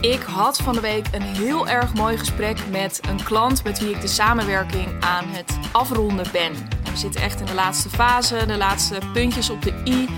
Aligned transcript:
Ik 0.00 0.22
had 0.22 0.56
van 0.56 0.74
de 0.74 0.80
week 0.80 1.06
een 1.12 1.22
heel 1.22 1.68
erg 1.68 1.94
mooi 1.94 2.18
gesprek 2.18 2.58
met 2.70 3.00
een 3.08 3.24
klant 3.24 3.64
met 3.64 3.78
wie 3.78 3.90
ik 3.90 4.00
de 4.00 4.06
samenwerking 4.06 4.86
aan 5.00 5.24
het 5.28 5.58
afronden 5.72 6.26
ben. 6.32 6.52
We 6.84 6.96
zitten 6.96 7.20
echt 7.20 7.40
in 7.40 7.46
de 7.46 7.54
laatste 7.54 7.88
fase, 7.88 8.46
de 8.46 8.56
laatste 8.56 8.98
puntjes 9.12 9.50
op 9.50 9.62
de 9.62 9.82
i. 9.86 10.08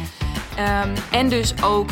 Um, 0.59 0.95
en 1.11 1.29
dus 1.29 1.63
ook 1.63 1.91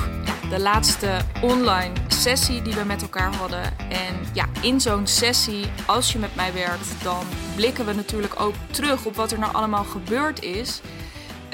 de 0.50 0.60
laatste 0.60 1.16
online 1.42 1.92
sessie 2.09 2.62
die 2.62 2.74
we 2.74 2.84
met 2.84 3.02
elkaar 3.02 3.34
hadden. 3.34 3.78
En 3.88 4.14
ja, 4.32 4.45
in 4.60 4.80
zo'n 4.80 5.06
sessie, 5.06 5.66
als 5.86 6.12
je 6.12 6.18
met 6.18 6.34
mij 6.34 6.52
werkt, 6.52 7.02
dan 7.02 7.24
blikken 7.55 7.86
we 7.86 7.92
natuurlijk 7.92 8.41
ook 8.41 8.55
terug 8.70 9.05
op 9.05 9.16
wat 9.16 9.32
er 9.32 9.38
nou 9.38 9.55
allemaal 9.55 9.84
gebeurd 9.84 10.42
is. 10.42 10.80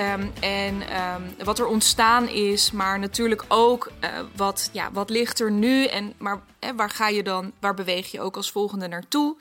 Um, 0.01 0.33
en 0.41 1.03
um, 1.05 1.45
wat 1.45 1.59
er 1.59 1.67
ontstaan 1.67 2.29
is, 2.29 2.71
maar 2.71 2.99
natuurlijk 2.99 3.45
ook 3.49 3.91
uh, 4.01 4.11
wat, 4.37 4.71
ja, 4.73 4.93
wat 4.93 5.11
ligt 5.11 5.41
er 5.41 5.51
nu 5.51 5.85
en 5.85 6.15
maar 6.19 6.41
hè, 6.61 6.75
waar 6.75 6.91
ga 6.91 7.09
je 7.09 7.23
dan, 7.23 7.53
waar 7.61 7.75
beweeg 7.75 8.11
je 8.11 8.21
ook 8.21 8.37
als 8.37 8.51
volgende 8.51 8.89
naartoe? 8.89 9.37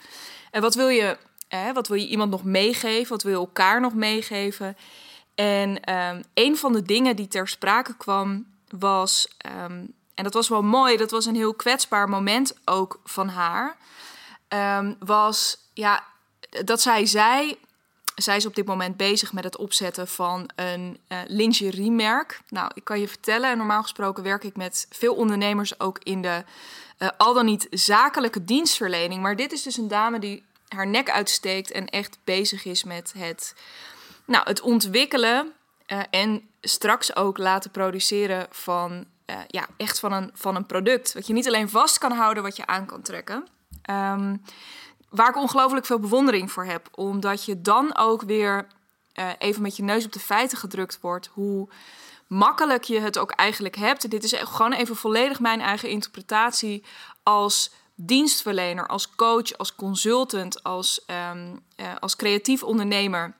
En 0.51 0.61
wat 0.61 0.75
wil 0.75 0.87
je, 0.87 1.17
hè, 1.47 1.73
wat 1.73 1.87
wil 1.87 1.97
je 1.97 2.07
iemand 2.07 2.31
nog 2.31 2.43
meegeven? 2.43 3.09
Wat 3.09 3.23
wil 3.23 3.31
je 3.31 3.37
elkaar 3.37 3.81
nog 3.81 3.93
meegeven? 3.93 4.77
En 5.35 5.93
um, 5.93 6.23
een 6.33 6.57
van 6.57 6.73
de 6.73 6.81
dingen 6.81 7.15
die 7.15 7.27
ter 7.27 7.47
sprake 7.47 7.97
kwam 7.97 8.45
was, 8.69 9.27
en 10.13 10.23
dat 10.23 10.33
was 10.33 10.49
wel 10.49 10.63
mooi, 10.63 10.97
dat 10.97 11.11
was 11.11 11.25
een 11.25 11.35
heel 11.35 11.53
kwetsbaar 11.53 12.09
moment 12.09 12.55
ook 12.65 12.99
van 13.03 13.29
haar, 13.29 13.77
was 14.99 15.57
ja, 15.73 16.03
dat 16.65 16.81
zij 16.81 17.05
zei 17.05 17.57
zij 18.23 18.35
is 18.35 18.45
op 18.45 18.55
dit 18.55 18.65
moment 18.65 18.97
bezig 18.97 19.33
met 19.33 19.43
het 19.43 19.57
opzetten 19.57 20.07
van 20.07 20.49
een 20.55 20.99
uh, 21.09 21.17
lingeriemerk. 21.27 22.41
Nou, 22.49 22.71
ik 22.73 22.83
kan 22.83 22.99
je 22.99 23.07
vertellen, 23.07 23.57
normaal 23.57 23.81
gesproken 23.81 24.23
werk 24.23 24.43
ik 24.43 24.55
met 24.55 24.87
veel 24.89 25.15
ondernemers 25.15 25.79
ook 25.79 25.99
in 26.03 26.21
de 26.21 26.43
uh, 26.99 27.09
al 27.17 27.33
dan 27.33 27.45
niet 27.45 27.67
zakelijke 27.69 28.43
dienstverlening. 28.43 29.21
Maar 29.21 29.35
dit 29.35 29.51
is 29.51 29.61
dus 29.61 29.77
een 29.77 29.87
dame 29.87 30.19
die 30.19 30.43
haar 30.67 30.87
nek 30.87 31.09
uitsteekt 31.09 31.71
en 31.71 31.87
echt 31.89 32.17
bezig 32.23 32.65
is 32.65 32.83
met 32.83 33.13
het, 33.17 33.55
nou, 34.25 34.47
het 34.47 34.61
ontwikkelen 34.61 35.53
uh, 35.87 35.99
en 36.09 36.49
straks 36.61 37.15
ook 37.15 37.37
laten 37.37 37.71
produceren 37.71 38.47
van, 38.49 39.05
ja, 39.47 39.67
echt 39.77 39.99
van 39.99 40.11
een, 40.11 40.31
van 40.33 40.55
een 40.55 40.65
product. 40.65 41.13
Wat 41.13 41.27
je 41.27 41.33
niet 41.33 41.47
alleen 41.47 41.69
vast 41.69 41.97
kan 41.97 42.11
houden, 42.11 42.43
wat 42.43 42.55
je 42.55 42.65
aan 42.65 42.85
kan 42.85 43.01
trekken. 43.01 43.47
Um, 43.89 44.41
waar 45.13 45.29
ik 45.29 45.35
ongelooflijk 45.35 45.85
veel 45.85 45.99
bewondering 45.99 46.51
voor 46.51 46.65
heb. 46.65 46.87
Omdat 46.91 47.45
je 47.45 47.61
dan 47.61 47.97
ook 47.97 48.21
weer 48.21 48.67
uh, 49.19 49.29
even 49.37 49.61
met 49.61 49.75
je 49.75 49.83
neus 49.83 50.05
op 50.05 50.11
de 50.11 50.19
feiten 50.19 50.57
gedrukt 50.57 50.97
wordt. 51.01 51.29
Hoe 51.33 51.69
makkelijk 52.27 52.83
je 52.83 52.99
het 52.99 53.17
ook 53.17 53.31
eigenlijk 53.31 53.75
hebt. 53.75 54.09
Dit 54.09 54.23
is 54.23 54.33
gewoon 54.33 54.73
even 54.73 54.95
volledig 54.95 55.39
mijn 55.39 55.61
eigen 55.61 55.89
interpretatie 55.89 56.83
als 57.23 57.71
dienstverlener, 57.95 58.87
als 58.87 59.15
coach, 59.15 59.57
als 59.57 59.75
consultant, 59.75 60.63
als, 60.63 61.05
um, 61.31 61.63
uh, 61.77 61.87
als 61.99 62.15
creatief 62.15 62.63
ondernemer. 62.63 63.33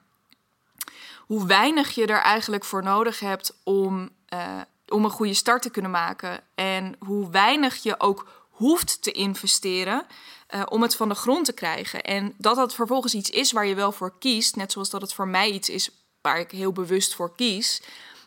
Hoe 1.20 1.46
weinig 1.46 1.96
je 1.96 2.06
er 2.06 2.22
eigenlijk 2.22 2.66
voor 2.66 2.84
nodig 2.84 3.20
hebt 3.20 3.54
om, 3.64 4.10
uh, 4.34 4.62
om 4.88 5.06
een 5.06 5.12
goede 5.12 5.34
start 5.34 5.62
te 5.62 5.70
kunnen 5.70 5.92
maken. 5.92 6.40
En 6.56 6.96
hoe 7.00 7.30
weinig 7.30 7.84
je 7.84 8.00
ook 8.00 8.28
hoeft 8.50 9.04
te 9.04 9.12
investeren 9.12 10.06
uh, 10.56 10.62
om 10.70 10.82
het 10.82 10.96
van 10.96 11.10
de 11.10 11.16
grond 11.16 11.46
te 11.46 11.54
krijgen. 11.54 12.02
En 12.02 12.34
dat 12.38 12.56
dat 12.56 12.76
vervolgens 12.76 13.14
iets 13.14 13.30
is 13.30 13.52
waar 13.52 13.66
je 13.66 13.76
wel 13.76 13.92
voor 13.92 14.14
kiest, 14.20 14.56
net 14.56 14.72
zoals 14.72 14.90
dat 14.90 15.02
het 15.02 15.14
voor 15.14 15.28
mij 15.28 15.52
iets 15.52 15.70
is 15.70 15.90
waar 16.22 16.40
ik 16.40 16.52
heel 16.52 16.72
bewust 16.72 17.16
voor 17.16 17.36
kies, 17.36 17.82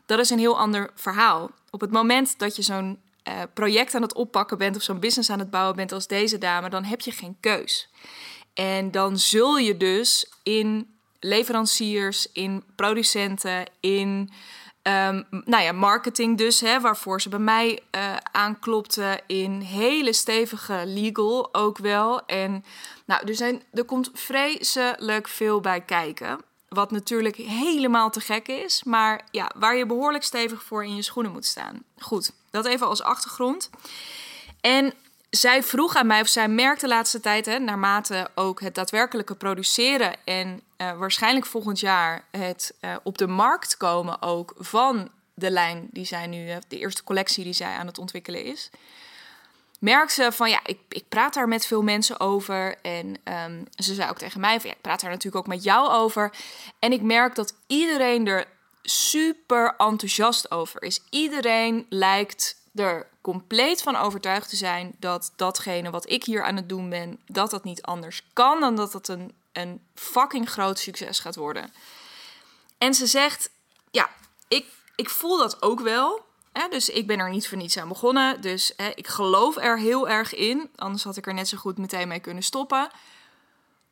dat 0.06 0.18
is 0.18 0.30
een 0.30 0.38
heel 0.38 0.58
ander 0.58 0.90
verhaal. 0.94 1.50
Op 1.70 1.80
het 1.80 1.90
moment 1.90 2.38
dat 2.38 2.56
je 2.56 2.62
zo'n 2.62 3.00
uh, 3.28 3.42
project 3.54 3.94
aan 3.94 4.02
het 4.02 4.14
oppakken 4.14 4.58
bent 4.58 4.76
of 4.76 4.82
zo'n 4.82 5.00
business 5.00 5.30
aan 5.30 5.38
het 5.38 5.50
bouwen 5.50 5.76
bent 5.76 5.92
als 5.92 6.06
deze 6.06 6.38
dame, 6.38 6.68
dan 6.68 6.84
heb 6.84 7.00
je 7.00 7.10
geen 7.10 7.36
keus. 7.40 7.88
En 8.54 8.90
dan 8.90 9.18
zul 9.18 9.58
je 9.58 9.76
dus 9.76 10.30
in 10.42 10.96
leveranciers, 11.20 12.32
in 12.32 12.64
producenten, 12.76 13.64
in 13.80 14.30
Um, 14.86 15.26
nou 15.44 15.62
ja, 15.62 15.72
marketing 15.72 16.38
dus, 16.38 16.60
hè, 16.60 16.80
waarvoor 16.80 17.20
ze 17.20 17.28
bij 17.28 17.38
mij 17.38 17.82
uh, 17.96 18.16
aanklopte 18.32 19.20
in 19.26 19.60
hele 19.60 20.12
stevige 20.12 20.82
legal 20.84 21.54
ook 21.54 21.78
wel. 21.78 22.26
En 22.26 22.64
nou, 23.04 23.26
er, 23.26 23.34
zijn, 23.34 23.62
er 23.72 23.84
komt 23.84 24.10
vreselijk 24.14 25.28
veel 25.28 25.60
bij 25.60 25.80
kijken. 25.80 26.40
Wat 26.68 26.90
natuurlijk 26.90 27.36
helemaal 27.36 28.10
te 28.10 28.20
gek 28.20 28.48
is, 28.48 28.84
maar 28.84 29.24
ja, 29.30 29.50
waar 29.56 29.76
je 29.76 29.86
behoorlijk 29.86 30.24
stevig 30.24 30.62
voor 30.62 30.84
in 30.84 30.96
je 30.96 31.02
schoenen 31.02 31.32
moet 31.32 31.46
staan. 31.46 31.82
Goed, 31.98 32.32
dat 32.50 32.66
even 32.66 32.86
als 32.86 33.02
achtergrond. 33.02 33.70
En 34.60 34.92
zij 35.30 35.62
vroeg 35.62 35.96
aan 35.96 36.06
mij, 36.06 36.20
of 36.20 36.28
zij 36.28 36.48
merkte 36.48 36.86
de 36.86 36.92
laatste 36.92 37.20
tijd, 37.20 37.46
hè, 37.46 37.58
naarmate 37.58 38.30
ook 38.34 38.60
het 38.60 38.74
daadwerkelijke 38.74 39.34
produceren 39.34 40.14
en 40.24 40.60
uh, 40.78 40.98
waarschijnlijk 40.98 41.46
volgend 41.46 41.80
jaar 41.80 42.24
het 42.30 42.74
uh, 42.80 42.96
op 43.02 43.18
de 43.18 43.26
markt 43.26 43.76
komen 43.76 44.22
ook 44.22 44.54
van 44.58 45.08
de 45.34 45.50
lijn 45.50 45.88
die 45.90 46.04
zij 46.04 46.26
nu, 46.26 46.48
uh, 46.48 46.56
de 46.68 46.78
eerste 46.78 47.04
collectie 47.04 47.44
die 47.44 47.52
zij 47.52 47.74
aan 47.76 47.86
het 47.86 47.98
ontwikkelen 47.98 48.44
is. 48.44 48.70
Merkt 49.78 50.12
ze 50.12 50.32
van 50.32 50.50
ja, 50.50 50.60
ik, 50.64 50.78
ik 50.88 51.08
praat 51.08 51.34
daar 51.34 51.48
met 51.48 51.66
veel 51.66 51.82
mensen 51.82 52.20
over. 52.20 52.76
En 52.82 53.16
um, 53.24 53.64
ze 53.74 53.94
zei 53.94 54.10
ook 54.10 54.18
tegen 54.18 54.40
mij 54.40 54.60
van 54.60 54.70
ja, 54.70 54.76
ik 54.76 54.82
praat 54.82 55.00
daar 55.00 55.10
natuurlijk 55.10 55.36
ook 55.36 55.52
met 55.54 55.64
jou 55.64 55.90
over. 55.90 56.32
En 56.78 56.92
ik 56.92 57.02
merk 57.02 57.34
dat 57.34 57.54
iedereen 57.66 58.26
er 58.26 58.46
super 58.82 59.74
enthousiast 59.76 60.50
over 60.50 60.82
is. 60.82 61.00
Iedereen 61.10 61.86
lijkt 61.88 62.56
er 62.74 63.06
compleet 63.32 63.82
van 63.82 63.96
overtuigd 63.96 64.48
te 64.48 64.56
zijn 64.56 64.94
dat 64.98 65.32
datgene 65.36 65.90
wat 65.90 66.10
ik 66.10 66.24
hier 66.24 66.44
aan 66.44 66.56
het 66.56 66.68
doen 66.68 66.88
ben, 66.88 67.18
dat 67.26 67.50
dat 67.50 67.64
niet 67.64 67.82
anders 67.82 68.22
kan 68.32 68.60
dan 68.60 68.76
dat 68.76 68.92
het 68.92 69.08
een, 69.08 69.34
een 69.52 69.80
fucking 69.94 70.50
groot 70.50 70.78
succes 70.78 71.18
gaat 71.18 71.36
worden. 71.36 71.72
En 72.78 72.94
ze 72.94 73.06
zegt, 73.06 73.50
ja, 73.90 74.10
ik, 74.48 74.66
ik 74.96 75.10
voel 75.10 75.38
dat 75.38 75.62
ook 75.62 75.80
wel. 75.80 76.24
Hè, 76.52 76.68
dus 76.68 76.88
ik 76.88 77.06
ben 77.06 77.18
er 77.18 77.30
niet 77.30 77.48
voor 77.48 77.58
niets 77.58 77.78
aan 77.78 77.88
begonnen. 77.88 78.40
Dus 78.40 78.72
hè, 78.76 78.88
ik 78.94 79.06
geloof 79.06 79.56
er 79.56 79.78
heel 79.78 80.08
erg 80.08 80.34
in. 80.34 80.70
Anders 80.76 81.04
had 81.04 81.16
ik 81.16 81.26
er 81.26 81.34
net 81.34 81.48
zo 81.48 81.56
goed 81.56 81.78
meteen 81.78 82.08
mee 82.08 82.20
kunnen 82.20 82.42
stoppen. 82.42 82.90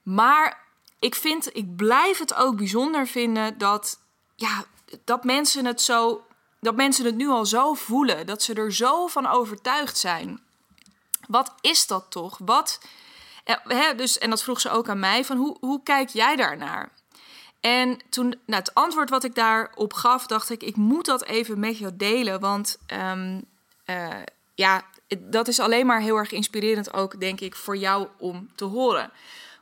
Maar 0.03 0.67
ik 0.99 1.15
vind, 1.15 1.57
ik 1.57 1.77
blijf 1.77 2.19
het 2.19 2.35
ook 2.35 2.57
bijzonder 2.57 3.07
vinden 3.07 3.59
dat, 3.59 3.99
ja, 4.37 4.65
dat 5.05 5.25
mensen 5.25 5.65
het 5.65 5.81
zo 5.81 6.25
dat 6.65 6.77
mensen 6.77 7.05
het 7.05 7.17
nu 7.17 7.29
al 7.29 7.47
zo 7.47 7.75
voelen, 7.75 8.27
dat 8.27 8.43
ze 8.43 8.55
er 8.55 8.73
zo 8.73 9.07
van 9.07 9.27
overtuigd 9.27 9.99
zijn. 9.99 10.41
Wat 11.29 11.55
is 11.61 11.87
dat 11.87 12.07
toch? 12.09 12.39
Wat, 12.45 12.81
hè, 13.65 13.95
dus, 13.95 14.19
en 14.19 14.31
dat 14.31 14.43
vroeg 14.43 14.61
ze 14.61 14.71
ook 14.71 14.89
aan 14.89 14.99
mij, 14.99 15.25
van 15.25 15.37
hoe, 15.37 15.57
hoe 15.61 15.83
kijk 15.83 16.09
jij 16.09 16.37
daarnaar? 16.37 16.93
En 17.61 17.99
toen, 18.09 18.29
nou, 18.29 18.63
het 18.63 18.75
antwoord 18.75 19.11
wat 19.11 19.25
ik 19.25 19.35
daarop 19.35 19.93
gaf, 19.93 20.27
dacht 20.27 20.51
ik, 20.51 20.63
ik 20.63 20.77
moet 20.77 21.05
dat 21.05 21.25
even 21.25 21.59
met 21.59 21.79
jou 21.79 21.97
delen. 21.97 22.41
Want 22.41 22.79
um, 22.87 23.45
uh, 23.87 24.09
ja, 24.55 24.83
dat 25.19 25.49
is 25.49 25.61
alleen 25.61 25.87
maar 25.87 26.01
heel 26.01 26.17
erg 26.17 26.33
inspirerend 26.33 26.93
ook, 26.93 27.21
denk 27.21 27.41
ik, 27.41 27.57
voor 27.57 27.77
jou 27.77 28.09
om 28.19 28.51
te 28.55 28.65
horen. 28.65 29.11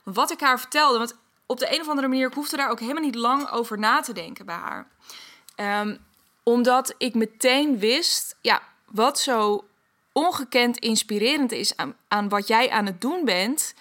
Wat 0.03 0.31
ik 0.31 0.39
haar 0.39 0.59
vertelde, 0.59 0.97
want 0.97 1.15
op 1.45 1.59
de 1.59 1.73
een 1.73 1.81
of 1.81 1.87
andere 1.87 2.07
manier, 2.07 2.27
ik 2.27 2.33
hoefde 2.33 2.57
daar 2.57 2.69
ook 2.69 2.79
helemaal 2.79 3.03
niet 3.03 3.15
lang 3.15 3.49
over 3.49 3.79
na 3.79 4.01
te 4.01 4.13
denken 4.13 4.45
bij 4.45 4.55
haar. 4.55 4.87
Um, 5.81 5.99
omdat 6.43 6.95
ik 6.97 7.13
meteen 7.13 7.79
wist, 7.79 8.35
ja, 8.41 8.61
wat 8.85 9.19
zo 9.19 9.67
ongekend 10.11 10.77
inspirerend 10.77 11.51
is 11.51 11.77
aan, 11.77 11.95
aan 12.07 12.29
wat 12.29 12.47
jij 12.47 12.69
aan 12.69 12.85
het 12.85 13.01
doen 13.01 13.25
bent, 13.25 13.73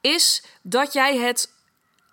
is 0.00 0.44
dat 0.62 0.92
jij 0.92 1.16
het 1.16 1.52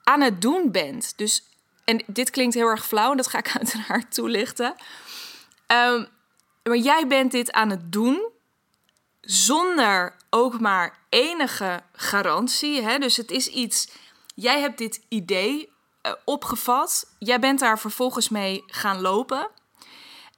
aan 0.03 0.21
het 0.21 0.41
doen 0.41 0.71
bent. 0.71 1.17
Dus, 1.17 1.43
en 1.83 2.03
dit 2.07 2.29
klinkt 2.29 2.55
heel 2.55 2.67
erg 2.67 2.85
flauw, 2.85 3.11
en 3.11 3.17
dat 3.17 3.27
ga 3.27 3.37
ik 3.37 3.55
uiteraard 3.57 4.13
toelichten. 4.13 4.75
Um, 5.67 6.07
maar 6.63 6.77
jij 6.77 7.07
bent 7.07 7.31
dit 7.31 7.51
aan 7.51 7.69
het 7.69 7.91
doen 7.91 8.29
zonder 9.21 10.15
ook 10.29 10.59
maar 10.59 10.99
enige 11.09 11.83
garantie. 11.93 12.81
Hè? 12.81 12.97
Dus 12.97 13.17
het 13.17 13.31
is 13.31 13.47
iets, 13.47 13.89
jij 14.35 14.59
hebt 14.59 14.77
dit 14.77 15.01
idee 15.07 15.69
uh, 16.05 16.13
opgevat, 16.25 17.05
jij 17.19 17.39
bent 17.39 17.59
daar 17.59 17.79
vervolgens 17.79 18.29
mee 18.29 18.63
gaan 18.67 19.01
lopen. 19.01 19.49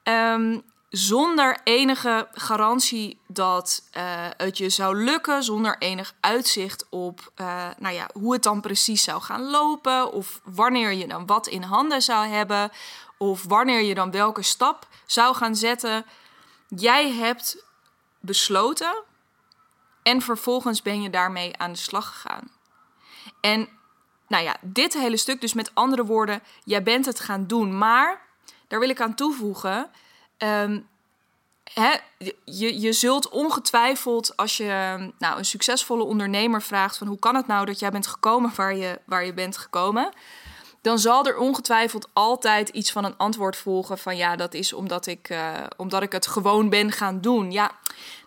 Um, 0.04 0.64
zonder 0.90 1.60
enige 1.64 2.28
garantie 2.32 3.20
dat 3.28 3.84
uh, 3.98 4.04
het 4.38 4.58
je 4.58 4.70
zou 4.70 5.04
lukken, 5.04 5.44
zonder 5.44 5.78
enig 5.78 6.14
uitzicht 6.20 6.86
op 6.90 7.32
uh, 7.42 7.68
nou 7.78 7.96
ja, 7.96 8.10
hoe 8.14 8.34
het 8.34 8.44
dan 8.44 8.62
precies 8.62 9.04
zou 9.04 9.22
gaan 9.22 9.50
lopen, 9.50 10.12
of 10.12 10.42
wanneer 10.44 10.92
je 10.92 11.08
dan 11.08 11.26
wat 11.26 11.48
in 11.48 11.62
handen 11.62 12.02
zou 12.02 12.28
hebben, 12.28 12.72
of 13.18 13.44
wanneer 13.44 13.82
je 13.82 13.94
dan 13.94 14.12
welke 14.12 14.42
stap 14.42 14.88
zou 15.06 15.36
gaan 15.36 15.56
zetten. 15.56 16.06
Jij 16.68 17.12
hebt 17.12 17.66
besloten 18.20 19.04
en 20.04 20.22
vervolgens 20.22 20.82
ben 20.82 21.02
je 21.02 21.10
daarmee 21.10 21.58
aan 21.58 21.72
de 21.72 21.78
slag 21.78 22.08
gegaan. 22.08 22.52
En 23.42 23.70
nou 24.28 24.44
ja, 24.44 24.56
dit 24.62 24.94
hele 24.94 25.18
stuk, 25.18 25.42
dus 25.42 25.54
met 25.54 25.76
andere 25.76 26.06
woorden, 26.06 26.44
jij 26.64 26.84
bent 26.84 27.06
het 27.06 27.20
gaan 27.20 27.48
doen, 27.48 27.78
maar 27.78 28.22
daar 28.68 28.80
wil 28.80 28.90
ik 28.90 29.02
aan 29.02 29.16
toevoegen. 29.16 29.90
Hè, 31.74 31.94
je, 32.46 32.82
je 32.82 32.94
zult 32.94 33.30
ongetwijfeld, 33.30 34.38
als 34.38 34.58
je 34.58 34.98
nou, 35.20 35.38
een 35.38 35.46
succesvolle 35.46 36.04
ondernemer 36.04 36.62
vraagt: 36.62 36.98
van 36.98 37.08
hoe 37.08 37.20
kan 37.20 37.36
het 37.36 37.48
nou 37.48 37.66
dat 37.66 37.80
jij 37.80 37.92
bent 37.92 38.08
gekomen 38.08 38.52
waar 38.56 38.76
je, 38.76 39.00
waar 39.06 39.26
je 39.26 39.34
bent 39.34 39.58
gekomen? 39.58 40.14
Dan 40.82 41.00
zal 41.00 41.26
er 41.26 41.38
ongetwijfeld 41.38 42.10
altijd 42.14 42.70
iets 42.70 42.92
van 42.92 43.04
een 43.04 43.18
antwoord 43.18 43.56
volgen 43.56 43.98
van 43.98 44.18
ja, 44.18 44.36
dat 44.36 44.54
is 44.54 44.74
omdat 44.74 45.06
ik, 45.06 45.30
uh, 45.30 45.54
omdat 45.78 46.02
ik 46.02 46.12
het 46.12 46.28
gewoon 46.28 46.70
ben 46.70 46.92
gaan 46.92 47.22
doen. 47.22 47.52
Ja, 47.52 47.72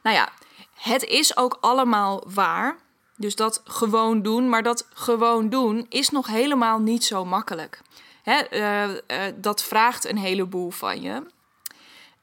nou 0.03 0.17
ja, 0.17 0.29
het 0.75 1.05
is 1.05 1.37
ook 1.37 1.59
allemaal 1.61 2.25
waar. 2.27 2.77
Dus 3.17 3.37
dat 3.37 3.63
gewoon 3.65 4.23
doen, 4.23 4.49
maar 4.49 4.63
dat 4.63 4.87
gewoon 4.95 5.49
doen 5.49 5.87
is 5.89 6.11
nog 6.11 6.27
helemaal 6.27 6.79
niet 6.79 7.05
zo 7.05 7.25
makkelijk. 7.25 7.81
Uh, 8.27 8.89
uh, 9.09 9.25
dat 9.35 9.63
vraagt 9.63 10.05
een 10.05 10.19
heleboel 10.19 10.71
van 10.71 11.01
je. 11.01 11.27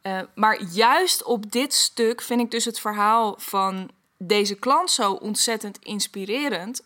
Uh, 0.02 0.20
maar 0.36 0.62
juist 0.62 1.24
op 1.24 1.52
dit 1.52 1.74
stuk 1.74 2.22
vind 2.22 2.42
ik 2.42 2.52
dus 2.52 2.66
het 2.66 2.80
verhaal 2.80 3.36
van 3.38 3.90
deze 4.18 4.56
klant 4.56 4.92
zo 4.92 5.12
ontzettend 5.12 5.78
inspirerend. 5.78 6.82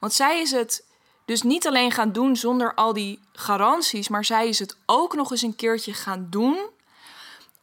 Want 0.00 0.12
zij 0.12 0.40
is 0.40 0.50
het 0.50 0.84
dus 1.24 1.42
niet 1.42 1.66
alleen 1.66 1.92
gaan 1.92 2.12
doen 2.12 2.36
zonder 2.36 2.74
al 2.74 2.92
die 2.92 3.20
garanties, 3.32 4.08
maar 4.08 4.24
zij 4.24 4.48
is 4.48 4.58
het 4.58 4.76
ook 4.86 5.14
nog 5.14 5.30
eens 5.30 5.42
een 5.42 5.56
keertje 5.56 5.92
gaan 5.92 6.26
doen. 6.30 6.58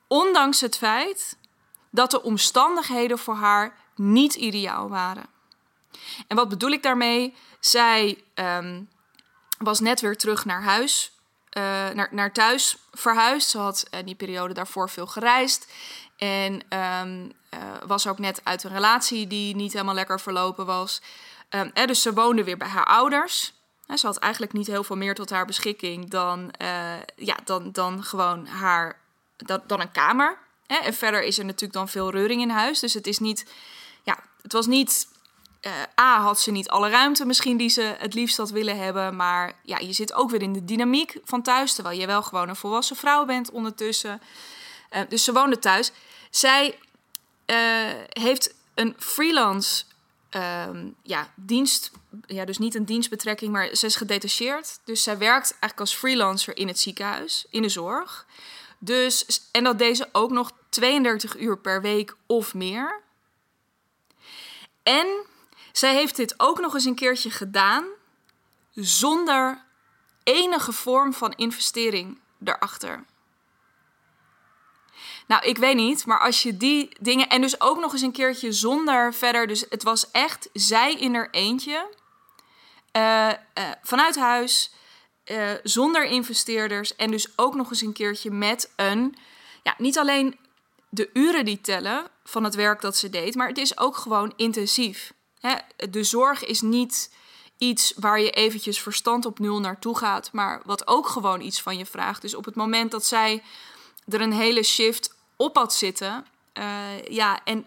Ondanks 0.07 0.61
het 0.61 0.77
feit 0.77 1.37
dat 1.91 2.11
de 2.11 2.23
omstandigheden 2.23 3.17
voor 3.17 3.35
haar 3.35 3.77
niet 3.95 4.35
ideaal 4.35 4.89
waren. 4.89 5.25
En 6.27 6.35
wat 6.35 6.49
bedoel 6.49 6.71
ik 6.71 6.83
daarmee? 6.83 7.35
Zij 7.59 8.23
um, 8.35 8.89
was 9.57 9.79
net 9.79 10.01
weer 10.01 10.17
terug 10.17 10.45
naar 10.45 10.63
huis, 10.63 11.11
uh, 11.57 11.63
naar, 11.89 12.07
naar 12.11 12.33
thuis 12.33 12.77
verhuisd. 12.93 13.49
Ze 13.49 13.57
had 13.57 13.87
in 13.89 14.05
die 14.05 14.15
periode 14.15 14.53
daarvoor 14.53 14.89
veel 14.89 15.07
gereisd. 15.07 15.67
En 16.17 16.53
um, 17.01 17.31
uh, 17.53 17.59
was 17.85 18.07
ook 18.07 18.19
net 18.19 18.41
uit 18.43 18.63
een 18.63 18.71
relatie 18.71 19.27
die 19.27 19.55
niet 19.55 19.73
helemaal 19.73 19.93
lekker 19.93 20.19
verlopen 20.19 20.65
was. 20.65 21.01
Um, 21.49 21.71
eh, 21.73 21.87
dus 21.87 22.01
ze 22.01 22.13
woonde 22.13 22.43
weer 22.43 22.57
bij 22.57 22.67
haar 22.67 22.85
ouders. 22.85 23.53
Ze 23.95 24.05
had 24.05 24.17
eigenlijk 24.17 24.53
niet 24.53 24.67
heel 24.67 24.83
veel 24.83 24.95
meer 24.95 25.15
tot 25.15 25.29
haar 25.29 25.45
beschikking 25.45 26.09
dan, 26.09 26.53
ja, 27.15 27.37
dan, 27.43 27.71
dan 27.71 28.03
gewoon 28.03 28.45
haar, 28.45 28.99
dan, 29.37 29.61
dan 29.67 29.79
een 29.81 29.91
kamer. 29.91 30.37
En 30.67 30.93
verder 30.93 31.23
is 31.23 31.37
er 31.37 31.45
natuurlijk 31.45 31.73
dan 31.73 31.89
veel 31.89 32.11
reuring 32.11 32.41
in 32.41 32.49
huis. 32.49 32.79
Dus 32.79 32.93
het 32.93 33.07
is 33.07 33.19
niet, 33.19 33.45
ja, 34.03 34.17
het 34.41 34.53
was 34.53 34.65
niet 34.65 35.07
uh, 35.61 35.71
A, 35.99 36.21
had 36.21 36.39
ze 36.39 36.51
niet 36.51 36.69
alle 36.69 36.89
ruimte 36.89 37.25
misschien 37.25 37.57
die 37.57 37.69
ze 37.69 37.95
het 37.97 38.13
liefst 38.13 38.37
had 38.37 38.49
willen 38.49 38.77
hebben. 38.77 39.15
Maar 39.15 39.53
ja, 39.63 39.77
je 39.77 39.93
zit 39.93 40.13
ook 40.13 40.29
weer 40.29 40.41
in 40.41 40.53
de 40.53 40.65
dynamiek 40.65 41.17
van 41.23 41.41
thuis. 41.41 41.73
Terwijl 41.73 41.99
je 41.99 42.05
wel 42.05 42.21
gewoon 42.23 42.49
een 42.49 42.55
volwassen 42.55 42.95
vrouw 42.95 43.25
bent 43.25 43.51
ondertussen. 43.51 44.21
Uh, 44.91 45.01
dus 45.09 45.23
ze 45.23 45.33
woonde 45.33 45.59
thuis. 45.59 45.91
Zij 46.29 46.79
uh, 47.45 47.57
heeft 48.09 48.53
een 48.73 48.95
freelance 48.97 49.83
ja, 51.03 51.31
dienst. 51.35 51.91
Ja, 52.25 52.45
dus 52.45 52.57
niet 52.57 52.75
een 52.75 52.85
dienstbetrekking, 52.85 53.51
maar 53.51 53.75
ze 53.75 53.85
is 53.85 53.95
gedetacheerd. 53.95 54.79
Dus 54.83 55.03
zij 55.03 55.17
werkt 55.17 55.49
eigenlijk 55.49 55.79
als 55.79 55.95
freelancer 55.95 56.57
in 56.57 56.67
het 56.67 56.79
ziekenhuis, 56.79 57.45
in 57.49 57.61
de 57.61 57.69
zorg. 57.69 58.25
Dus, 58.79 59.41
en 59.51 59.63
dat 59.63 59.77
deze 59.77 60.09
ook 60.11 60.31
nog 60.31 60.51
32 60.69 61.37
uur 61.37 61.57
per 61.57 61.81
week 61.81 62.15
of 62.25 62.53
meer. 62.53 63.01
En 64.83 65.07
zij 65.77 65.93
heeft 65.93 66.15
dit 66.15 66.33
ook 66.37 66.59
nog 66.59 66.73
eens 66.73 66.85
een 66.85 66.95
keertje 66.95 67.29
gedaan 67.29 67.85
zonder 68.73 69.65
enige 70.23 70.71
vorm 70.71 71.13
van 71.13 71.33
investering 71.35 72.19
erachter. 72.43 73.05
Nou, 75.27 75.45
ik 75.45 75.57
weet 75.57 75.75
niet, 75.75 76.05
maar 76.05 76.19
als 76.19 76.43
je 76.43 76.57
die 76.57 76.89
dingen. 76.99 77.29
En 77.29 77.41
dus 77.41 77.61
ook 77.61 77.79
nog 77.79 77.91
eens 77.91 78.01
een 78.01 78.11
keertje 78.11 78.51
zonder 78.51 79.13
verder. 79.13 79.47
Dus 79.47 79.65
het 79.69 79.83
was 79.83 80.11
echt 80.11 80.49
zij 80.53 80.93
in 80.93 81.15
haar 81.15 81.29
eentje. 81.31 81.89
Uh, 82.97 83.29
uh, 83.57 83.71
vanuit 83.83 84.15
huis. 84.15 84.71
Uh, 85.25 85.51
zonder 85.63 86.03
investeerders. 86.03 86.95
En 86.95 87.11
dus 87.11 87.37
ook 87.37 87.55
nog 87.55 87.69
eens 87.69 87.81
een 87.81 87.93
keertje 87.93 88.31
met 88.31 88.73
een. 88.75 89.17
Ja, 89.63 89.75
niet 89.77 89.97
alleen 89.97 90.39
de 90.89 91.09
uren 91.13 91.45
die 91.45 91.61
tellen 91.61 92.07
van 92.23 92.43
het 92.43 92.55
werk 92.55 92.81
dat 92.81 92.97
ze 92.97 93.09
deed, 93.09 93.35
maar 93.35 93.47
het 93.47 93.57
is 93.57 93.77
ook 93.77 93.97
gewoon 93.97 94.33
intensief. 94.35 95.15
De 95.89 96.03
zorg 96.03 96.45
is 96.45 96.61
niet 96.61 97.11
iets 97.57 97.93
waar 97.95 98.19
je 98.19 98.31
eventjes 98.31 98.81
verstand 98.81 99.25
op 99.25 99.39
nul 99.39 99.59
naartoe 99.59 99.97
gaat, 99.97 100.29
maar 100.31 100.61
wat 100.65 100.87
ook 100.87 101.07
gewoon 101.07 101.41
iets 101.41 101.61
van 101.61 101.77
je 101.77 101.85
vraagt. 101.85 102.21
Dus 102.21 102.35
op 102.35 102.45
het 102.45 102.55
moment 102.55 102.91
dat 102.91 103.05
zij 103.05 103.43
er 104.07 104.21
een 104.21 104.33
hele 104.33 104.63
shift 104.63 105.15
op 105.35 105.55
had 105.55 105.73
zitten, 105.73 106.25
uh, 106.53 107.05
ja, 107.09 107.39
en 107.43 107.65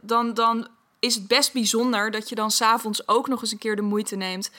dan, 0.00 0.34
dan 0.34 0.68
is 0.98 1.14
het 1.14 1.26
best 1.26 1.52
bijzonder 1.52 2.10
dat 2.10 2.28
je 2.28 2.34
dan 2.34 2.50
s'avonds 2.50 3.08
ook 3.08 3.28
nog 3.28 3.40
eens 3.40 3.52
een 3.52 3.58
keer 3.58 3.76
de 3.76 3.82
moeite 3.82 4.16
neemt, 4.16 4.50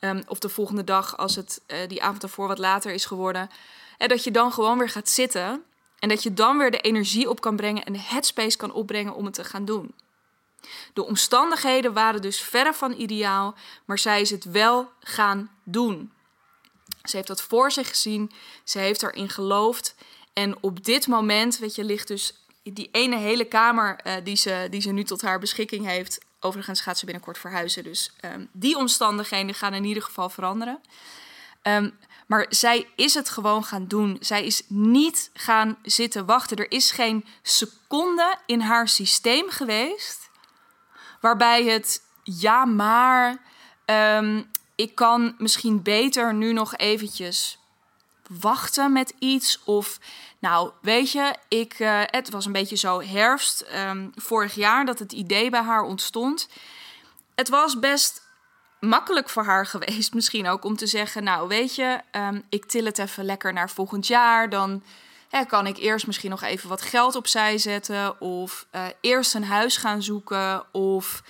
um, 0.00 0.22
of 0.26 0.38
de 0.38 0.48
volgende 0.48 0.84
dag 0.84 1.16
als 1.16 1.36
het 1.36 1.60
uh, 1.66 1.76
die 1.88 2.02
avond 2.02 2.22
ervoor 2.22 2.48
wat 2.48 2.58
later 2.58 2.92
is 2.92 3.04
geworden, 3.04 3.50
en 3.98 4.08
dat 4.08 4.24
je 4.24 4.30
dan 4.30 4.52
gewoon 4.52 4.78
weer 4.78 4.88
gaat 4.88 5.08
zitten 5.08 5.62
en 5.98 6.08
dat 6.08 6.22
je 6.22 6.34
dan 6.34 6.58
weer 6.58 6.70
de 6.70 6.80
energie 6.80 7.28
op 7.28 7.40
kan 7.40 7.56
brengen 7.56 7.84
en 7.84 7.92
de 7.92 8.00
headspace 8.02 8.56
kan 8.56 8.72
opbrengen 8.72 9.14
om 9.14 9.24
het 9.24 9.34
te 9.34 9.44
gaan 9.44 9.64
doen. 9.64 9.94
De 10.92 11.04
omstandigheden 11.04 11.92
waren 11.92 12.22
dus 12.22 12.40
verre 12.40 12.74
van 12.74 12.92
ideaal, 12.92 13.54
maar 13.84 13.98
zij 13.98 14.20
is 14.20 14.30
het 14.30 14.44
wel 14.44 14.90
gaan 15.00 15.50
doen. 15.64 16.12
Ze 17.02 17.16
heeft 17.16 17.28
dat 17.28 17.42
voor 17.42 17.72
zich 17.72 17.88
gezien, 17.88 18.32
ze 18.64 18.78
heeft 18.78 19.02
erin 19.02 19.28
geloofd. 19.28 19.94
En 20.32 20.62
op 20.62 20.84
dit 20.84 21.06
moment, 21.06 21.58
weet 21.58 21.74
je, 21.74 21.84
ligt 21.84 22.08
dus 22.08 22.34
die 22.62 22.88
ene 22.92 23.16
hele 23.16 23.44
kamer 23.44 24.00
uh, 24.04 24.12
die, 24.24 24.36
ze, 24.36 24.66
die 24.70 24.80
ze 24.80 24.90
nu 24.90 25.04
tot 25.04 25.22
haar 25.22 25.38
beschikking 25.38 25.86
heeft. 25.86 26.18
Overigens 26.40 26.80
gaat 26.80 26.98
ze 26.98 27.04
binnenkort 27.04 27.38
verhuizen, 27.38 27.84
dus 27.84 28.12
um, 28.24 28.48
die 28.52 28.76
omstandigheden 28.76 29.54
gaan 29.54 29.74
in 29.74 29.84
ieder 29.84 30.02
geval 30.02 30.30
veranderen. 30.30 30.80
Um, 31.62 31.98
maar 32.26 32.46
zij 32.48 32.88
is 32.96 33.14
het 33.14 33.30
gewoon 33.30 33.64
gaan 33.64 33.86
doen. 33.86 34.16
Zij 34.20 34.44
is 34.44 34.62
niet 34.68 35.30
gaan 35.34 35.78
zitten 35.82 36.26
wachten. 36.26 36.56
Er 36.56 36.70
is 36.70 36.90
geen 36.90 37.24
seconde 37.42 38.36
in 38.46 38.60
haar 38.60 38.88
systeem 38.88 39.50
geweest 39.50 40.29
waarbij 41.20 41.64
het 41.64 42.02
ja, 42.22 42.64
maar 42.64 43.36
um, 43.86 44.50
ik 44.74 44.94
kan 44.94 45.34
misschien 45.38 45.82
beter 45.82 46.34
nu 46.34 46.52
nog 46.52 46.76
eventjes 46.76 47.58
wachten 48.38 48.92
met 48.92 49.14
iets. 49.18 49.60
Of 49.64 49.98
nou, 50.38 50.70
weet 50.80 51.12
je, 51.12 51.34
ik, 51.48 51.78
uh, 51.78 52.00
het 52.04 52.30
was 52.30 52.46
een 52.46 52.52
beetje 52.52 52.76
zo 52.76 53.02
herfst 53.02 53.66
um, 53.74 54.12
vorig 54.14 54.54
jaar 54.54 54.84
dat 54.84 54.98
het 54.98 55.12
idee 55.12 55.50
bij 55.50 55.62
haar 55.62 55.82
ontstond. 55.82 56.48
Het 57.34 57.48
was 57.48 57.78
best 57.78 58.22
makkelijk 58.80 59.28
voor 59.28 59.44
haar 59.44 59.66
geweest, 59.76 60.14
misschien 60.14 60.48
ook 60.48 60.64
om 60.64 60.76
te 60.76 60.86
zeggen: 60.86 61.24
Nou, 61.24 61.48
weet 61.48 61.74
je, 61.74 62.00
um, 62.12 62.42
ik 62.48 62.64
til 62.64 62.84
het 62.84 62.98
even 62.98 63.24
lekker 63.24 63.52
naar 63.52 63.70
volgend 63.70 64.06
jaar. 64.06 64.48
Dan 64.48 64.82
hè, 65.30 65.44
kan 65.44 65.66
ik 65.66 65.76
eerst 65.76 66.06
misschien 66.06 66.30
nog 66.30 66.42
even 66.42 66.68
wat 66.68 66.82
geld 66.82 67.14
opzij 67.14 67.58
zetten. 67.58 68.20
Of 68.20 68.66
uh, 68.72 68.84
eerst 69.00 69.34
een 69.34 69.44
huis 69.44 69.76
gaan 69.76 70.02
zoeken. 70.02 70.72
Of 70.72 71.22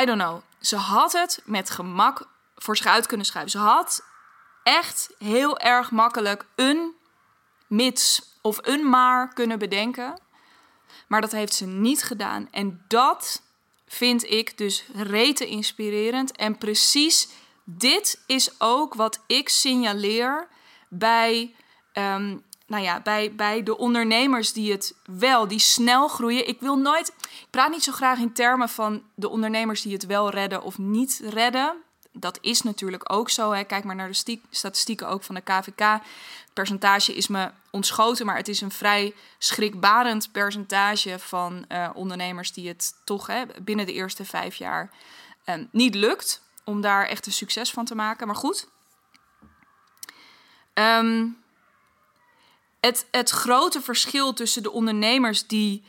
I 0.00 0.04
don't 0.04 0.20
know. 0.20 0.40
Ze 0.60 0.76
had 0.76 1.12
het 1.12 1.42
met 1.44 1.70
gemak 1.70 2.28
voor 2.56 2.76
zich 2.76 2.86
uit 2.86 3.06
kunnen 3.06 3.26
schrijven. 3.26 3.50
Ze 3.50 3.58
had 3.58 4.04
echt 4.62 5.10
heel 5.18 5.58
erg 5.58 5.90
makkelijk 5.90 6.46
een 6.54 6.94
mits 7.66 8.22
of 8.40 8.58
een 8.62 8.88
maar 8.88 9.32
kunnen 9.32 9.58
bedenken. 9.58 10.20
Maar 11.06 11.20
dat 11.20 11.32
heeft 11.32 11.54
ze 11.54 11.66
niet 11.66 12.02
gedaan. 12.02 12.48
En 12.50 12.84
dat 12.88 13.42
vind 13.86 14.30
ik 14.30 14.58
dus 14.58 14.84
rete 14.94 15.46
inspirerend. 15.46 16.32
En 16.32 16.58
precies 16.58 17.28
dit 17.64 18.22
is 18.26 18.60
ook 18.60 18.94
wat 18.94 19.20
ik 19.26 19.48
signaleer 19.48 20.48
bij 20.88 21.54
um, 21.92 22.44
nou 22.72 22.84
ja, 22.84 23.00
bij, 23.00 23.34
bij 23.34 23.62
de 23.62 23.78
ondernemers 23.78 24.52
die 24.52 24.72
het 24.72 24.94
wel, 25.04 25.48
die 25.48 25.58
snel 25.58 26.08
groeien. 26.08 26.48
Ik 26.48 26.60
wil 26.60 26.76
nooit, 26.76 27.08
ik 27.18 27.46
praat 27.50 27.70
niet 27.70 27.82
zo 27.82 27.92
graag 27.92 28.18
in 28.18 28.32
termen 28.32 28.68
van 28.68 29.02
de 29.14 29.28
ondernemers 29.28 29.82
die 29.82 29.92
het 29.92 30.06
wel 30.06 30.30
redden 30.30 30.62
of 30.62 30.78
niet 30.78 31.20
redden. 31.24 31.76
Dat 32.12 32.38
is 32.40 32.62
natuurlijk 32.62 33.12
ook 33.12 33.30
zo. 33.30 33.52
Hè. 33.52 33.64
Kijk 33.64 33.84
maar 33.84 33.94
naar 33.94 34.12
de 34.12 34.38
statistieken 34.50 35.08
ook 35.08 35.22
van 35.22 35.34
de 35.34 35.40
KVK. 35.40 35.80
Het 35.80 36.52
percentage 36.52 37.14
is 37.14 37.28
me 37.28 37.50
ontschoten, 37.70 38.26
maar 38.26 38.36
het 38.36 38.48
is 38.48 38.60
een 38.60 38.70
vrij 38.70 39.14
schrikbarend 39.38 40.32
percentage 40.32 41.18
van 41.18 41.64
uh, 41.68 41.90
ondernemers 41.94 42.52
die 42.52 42.68
het 42.68 42.94
toch 43.04 43.26
hè, 43.26 43.42
binnen 43.62 43.86
de 43.86 43.92
eerste 43.92 44.24
vijf 44.24 44.54
jaar 44.54 44.90
uh, 45.46 45.54
niet 45.70 45.94
lukt 45.94 46.42
om 46.64 46.80
daar 46.80 47.06
echt 47.06 47.26
een 47.26 47.32
succes 47.32 47.70
van 47.70 47.84
te 47.84 47.94
maken. 47.94 48.26
Maar 48.26 48.36
goed. 48.36 48.68
Um, 50.74 51.41
het, 52.86 53.06
het 53.10 53.30
grote 53.30 53.80
verschil 53.80 54.32
tussen 54.32 54.62
de 54.62 54.72
ondernemers 54.72 55.46
die 55.46 55.82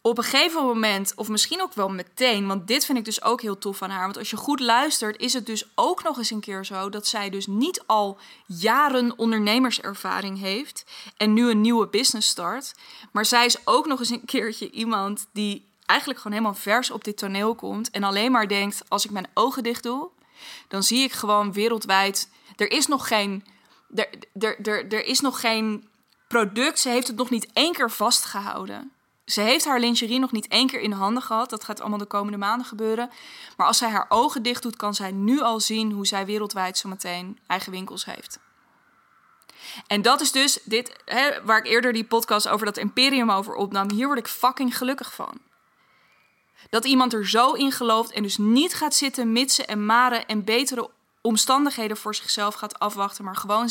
op 0.00 0.18
een 0.18 0.24
gegeven 0.24 0.64
moment, 0.64 1.12
of 1.16 1.28
misschien 1.28 1.62
ook 1.62 1.72
wel 1.74 1.88
meteen, 1.88 2.46
want 2.46 2.66
dit 2.66 2.84
vind 2.84 2.98
ik 2.98 3.04
dus 3.04 3.22
ook 3.22 3.42
heel 3.42 3.58
tof 3.58 3.76
van 3.76 3.90
haar. 3.90 4.04
Want 4.04 4.18
als 4.18 4.30
je 4.30 4.36
goed 4.36 4.60
luistert, 4.60 5.20
is 5.20 5.32
het 5.32 5.46
dus 5.46 5.64
ook 5.74 6.02
nog 6.02 6.18
eens 6.18 6.30
een 6.30 6.40
keer 6.40 6.64
zo 6.64 6.88
dat 6.88 7.06
zij 7.06 7.30
dus 7.30 7.46
niet 7.46 7.82
al 7.86 8.18
jaren 8.46 9.18
ondernemerservaring 9.18 10.38
heeft 10.38 10.84
en 11.16 11.32
nu 11.32 11.50
een 11.50 11.60
nieuwe 11.60 11.86
business 11.86 12.28
start. 12.28 12.74
Maar 13.12 13.24
zij 13.24 13.44
is 13.44 13.66
ook 13.66 13.86
nog 13.86 13.98
eens 13.98 14.10
een 14.10 14.24
keertje 14.24 14.70
iemand 14.70 15.26
die 15.32 15.64
eigenlijk 15.86 16.20
gewoon 16.20 16.36
helemaal 16.36 16.60
vers 16.60 16.90
op 16.90 17.04
dit 17.04 17.16
toneel 17.16 17.54
komt 17.54 17.90
en 17.90 18.02
alleen 18.02 18.32
maar 18.32 18.48
denkt: 18.48 18.82
als 18.88 19.04
ik 19.04 19.10
mijn 19.10 19.30
ogen 19.34 19.62
dicht 19.62 19.82
doe, 19.82 20.08
dan 20.68 20.82
zie 20.82 21.02
ik 21.02 21.12
gewoon 21.12 21.52
wereldwijd. 21.52 22.28
Er 22.56 22.70
is 22.70 22.86
nog 22.86 23.08
geen. 23.08 23.44
Er, 23.94 24.08
er, 24.38 24.60
er, 24.60 24.88
er 24.88 25.04
is 25.04 25.20
nog 25.20 25.40
geen 25.40 25.88
product. 26.26 26.78
Ze 26.78 26.88
heeft 26.88 27.06
het 27.06 27.16
nog 27.16 27.30
niet 27.30 27.48
één 27.52 27.72
keer 27.72 27.90
vastgehouden. 27.90 28.90
Ze 29.24 29.40
heeft 29.40 29.64
haar 29.64 29.80
lingerie 29.80 30.18
nog 30.18 30.32
niet 30.32 30.48
één 30.48 30.66
keer 30.66 30.80
in 30.80 30.90
de 30.90 30.96
handen 30.96 31.22
gehad. 31.22 31.50
Dat 31.50 31.64
gaat 31.64 31.80
allemaal 31.80 31.98
de 31.98 32.04
komende 32.04 32.38
maanden 32.38 32.66
gebeuren. 32.66 33.10
Maar 33.56 33.66
als 33.66 33.78
zij 33.78 33.88
haar 33.88 34.06
ogen 34.08 34.42
dicht 34.42 34.62
doet, 34.62 34.76
kan 34.76 34.94
zij 34.94 35.10
nu 35.10 35.40
al 35.40 35.60
zien 35.60 35.92
hoe 35.92 36.06
zij 36.06 36.26
wereldwijd 36.26 36.78
zometeen 36.78 37.38
eigen 37.46 37.72
winkels 37.72 38.04
heeft. 38.04 38.38
En 39.86 40.02
dat 40.02 40.20
is 40.20 40.32
dus 40.32 40.58
dit, 40.64 40.96
hè, 41.04 41.44
waar 41.44 41.58
ik 41.58 41.66
eerder 41.66 41.92
die 41.92 42.04
podcast 42.04 42.48
over 42.48 42.66
dat 42.66 42.76
imperium 42.76 43.30
over 43.30 43.54
opnam. 43.54 43.90
Hier 43.90 44.06
word 44.06 44.18
ik 44.18 44.28
fucking 44.28 44.76
gelukkig 44.76 45.14
van. 45.14 45.38
Dat 46.70 46.84
iemand 46.84 47.12
er 47.12 47.28
zo 47.28 47.52
in 47.52 47.72
gelooft 47.72 48.12
en 48.12 48.22
dus 48.22 48.36
niet 48.36 48.74
gaat 48.74 48.94
zitten 48.94 49.32
mitsen 49.32 49.66
en 49.66 49.86
maren 49.86 50.26
en 50.26 50.44
betere 50.44 50.90
omstandigheden 51.20 51.96
voor 51.96 52.14
zichzelf 52.14 52.54
gaat 52.54 52.78
afwachten, 52.78 53.24
maar 53.24 53.36
gewoon 53.36 53.68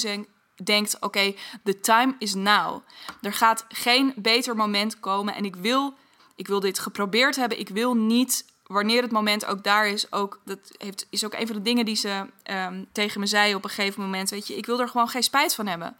denkt: 0.63 0.97
oké, 0.99 1.33
the 1.63 1.79
time 1.79 2.15
is 2.19 2.33
now. 2.33 2.81
Er 3.21 3.33
gaat 3.33 3.65
geen 3.69 4.13
beter 4.15 4.55
moment 4.55 4.99
komen 4.99 5.35
en 5.35 5.45
ik 5.45 5.55
wil, 5.55 5.93
ik 6.35 6.47
wil 6.47 6.59
dit 6.59 6.79
geprobeerd 6.79 7.35
hebben. 7.35 7.59
Ik 7.59 7.69
wil 7.69 7.95
niet, 7.95 8.45
wanneer 8.63 9.01
het 9.01 9.11
moment 9.11 9.45
ook 9.45 9.63
daar 9.63 9.87
is, 9.87 10.11
ook 10.11 10.39
dat 10.45 10.59
heeft, 10.77 11.07
is 11.09 11.25
ook 11.25 11.33
een 11.33 11.47
van 11.47 11.55
de 11.55 11.61
dingen 11.61 11.85
die 11.85 11.95
ze 11.95 12.25
ehm, 12.43 12.83
tegen 12.91 13.19
me 13.19 13.25
zei 13.25 13.55
op 13.55 13.63
een 13.63 13.69
gegeven 13.69 14.01
moment. 14.01 14.29
Weet 14.29 14.47
je, 14.47 14.57
ik 14.57 14.65
wil 14.65 14.79
er 14.79 14.89
gewoon 14.89 15.09
geen 15.09 15.23
spijt 15.23 15.55
van 15.55 15.67
hebben. 15.67 15.97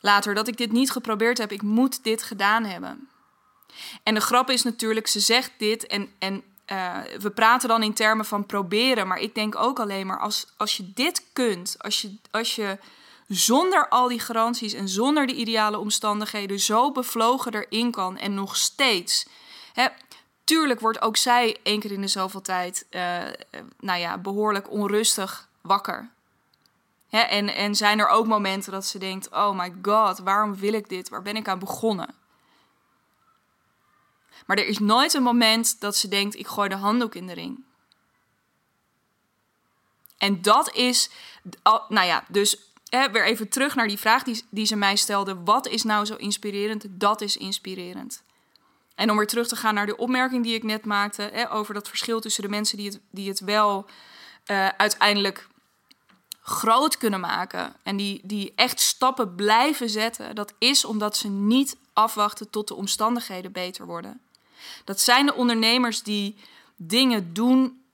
Later 0.00 0.34
dat 0.34 0.48
ik 0.48 0.56
dit 0.56 0.72
niet 0.72 0.90
geprobeerd 0.90 1.38
heb, 1.38 1.52
ik 1.52 1.62
moet 1.62 2.04
dit 2.04 2.22
gedaan 2.22 2.64
hebben. 2.64 3.08
En 4.02 4.14
de 4.14 4.20
grap 4.20 4.50
is 4.50 4.62
natuurlijk, 4.62 5.06
ze 5.06 5.20
zegt 5.20 5.52
dit 5.58 5.86
en, 5.86 6.08
en 6.18 6.42
uh, 6.72 6.98
we 7.20 7.30
praten 7.30 7.68
dan 7.68 7.82
in 7.82 7.94
termen 7.94 8.24
van 8.24 8.46
proberen. 8.46 9.06
Maar 9.06 9.18
ik 9.18 9.34
denk 9.34 9.56
ook 9.56 9.80
alleen 9.80 10.06
maar 10.06 10.18
als, 10.18 10.46
als 10.56 10.76
je 10.76 10.92
dit 10.94 11.24
kunt, 11.32 11.76
als 11.78 12.00
je, 12.00 12.16
als 12.30 12.54
je 12.54 12.78
zonder 13.28 13.88
al 13.88 14.08
die 14.08 14.20
garanties 14.20 14.72
en 14.72 14.88
zonder 14.88 15.26
de 15.26 15.34
ideale 15.34 15.78
omstandigheden 15.78 16.60
zo 16.60 16.92
bevlogen 16.92 17.54
erin 17.54 17.90
kan 17.90 18.18
en 18.18 18.34
nog 18.34 18.56
steeds. 18.56 19.26
Hè, 19.72 19.86
tuurlijk 20.44 20.80
wordt 20.80 21.02
ook 21.02 21.16
zij 21.16 21.58
één 21.62 21.80
keer 21.80 21.92
in 21.92 22.00
de 22.00 22.08
zoveel 22.08 22.40
tijd, 22.40 22.86
uh, 22.90 23.22
nou 23.80 24.00
ja, 24.00 24.18
behoorlijk 24.18 24.70
onrustig 24.70 25.48
wakker. 25.60 26.10
Hè, 27.08 27.20
en, 27.20 27.54
en 27.54 27.74
zijn 27.74 27.98
er 27.98 28.08
ook 28.08 28.26
momenten 28.26 28.72
dat 28.72 28.86
ze 28.86 28.98
denkt: 28.98 29.30
oh 29.30 29.58
my 29.58 29.74
god, 29.82 30.18
waarom 30.18 30.56
wil 30.56 30.72
ik 30.72 30.88
dit? 30.88 31.08
Waar 31.08 31.22
ben 31.22 31.36
ik 31.36 31.48
aan 31.48 31.58
begonnen? 31.58 32.14
Maar 34.46 34.56
er 34.56 34.66
is 34.66 34.78
nooit 34.78 35.14
een 35.14 35.22
moment 35.22 35.80
dat 35.80 35.96
ze 35.96 36.08
denkt: 36.08 36.38
ik 36.38 36.46
gooi 36.46 36.68
de 36.68 36.74
handdoek 36.74 37.14
in 37.14 37.26
de 37.26 37.32
ring. 37.32 37.64
En 40.18 40.42
dat 40.42 40.72
is, 40.72 41.10
nou 41.88 42.06
ja, 42.06 42.24
dus 42.28 42.65
weer 42.90 43.24
even 43.24 43.48
terug 43.48 43.74
naar 43.74 43.88
die 43.88 43.98
vraag 43.98 44.22
die, 44.22 44.44
die 44.50 44.66
ze 44.66 44.76
mij 44.76 44.96
stelde. 44.96 45.42
Wat 45.44 45.68
is 45.68 45.82
nou 45.82 46.04
zo 46.04 46.14
inspirerend? 46.14 46.84
Dat 46.88 47.20
is 47.20 47.36
inspirerend. 47.36 48.22
En 48.94 49.10
om 49.10 49.16
weer 49.16 49.26
terug 49.26 49.48
te 49.48 49.56
gaan 49.56 49.74
naar 49.74 49.86
de 49.86 49.96
opmerking 49.96 50.44
die 50.44 50.54
ik 50.54 50.62
net 50.62 50.84
maakte 50.84 51.48
over 51.50 51.74
dat 51.74 51.88
verschil 51.88 52.20
tussen 52.20 52.42
de 52.42 52.48
mensen 52.48 52.76
die 52.76 52.86
het, 52.86 53.00
die 53.10 53.28
het 53.28 53.40
wel 53.40 53.86
uh, 54.46 54.68
uiteindelijk 54.68 55.48
groot 56.40 56.96
kunnen 56.96 57.20
maken 57.20 57.74
en 57.82 57.96
die, 57.96 58.20
die 58.24 58.52
echt 58.54 58.80
stappen 58.80 59.34
blijven 59.34 59.90
zetten, 59.90 60.34
dat 60.34 60.52
is 60.58 60.84
omdat 60.84 61.16
ze 61.16 61.28
niet 61.28 61.76
afwachten 61.92 62.50
tot 62.50 62.68
de 62.68 62.74
omstandigheden 62.74 63.52
beter 63.52 63.86
worden. 63.86 64.20
Dat 64.84 65.00
zijn 65.00 65.26
de 65.26 65.34
ondernemers 65.34 66.02
die 66.02 66.36
dingen 66.76 67.32
doen 67.32 67.84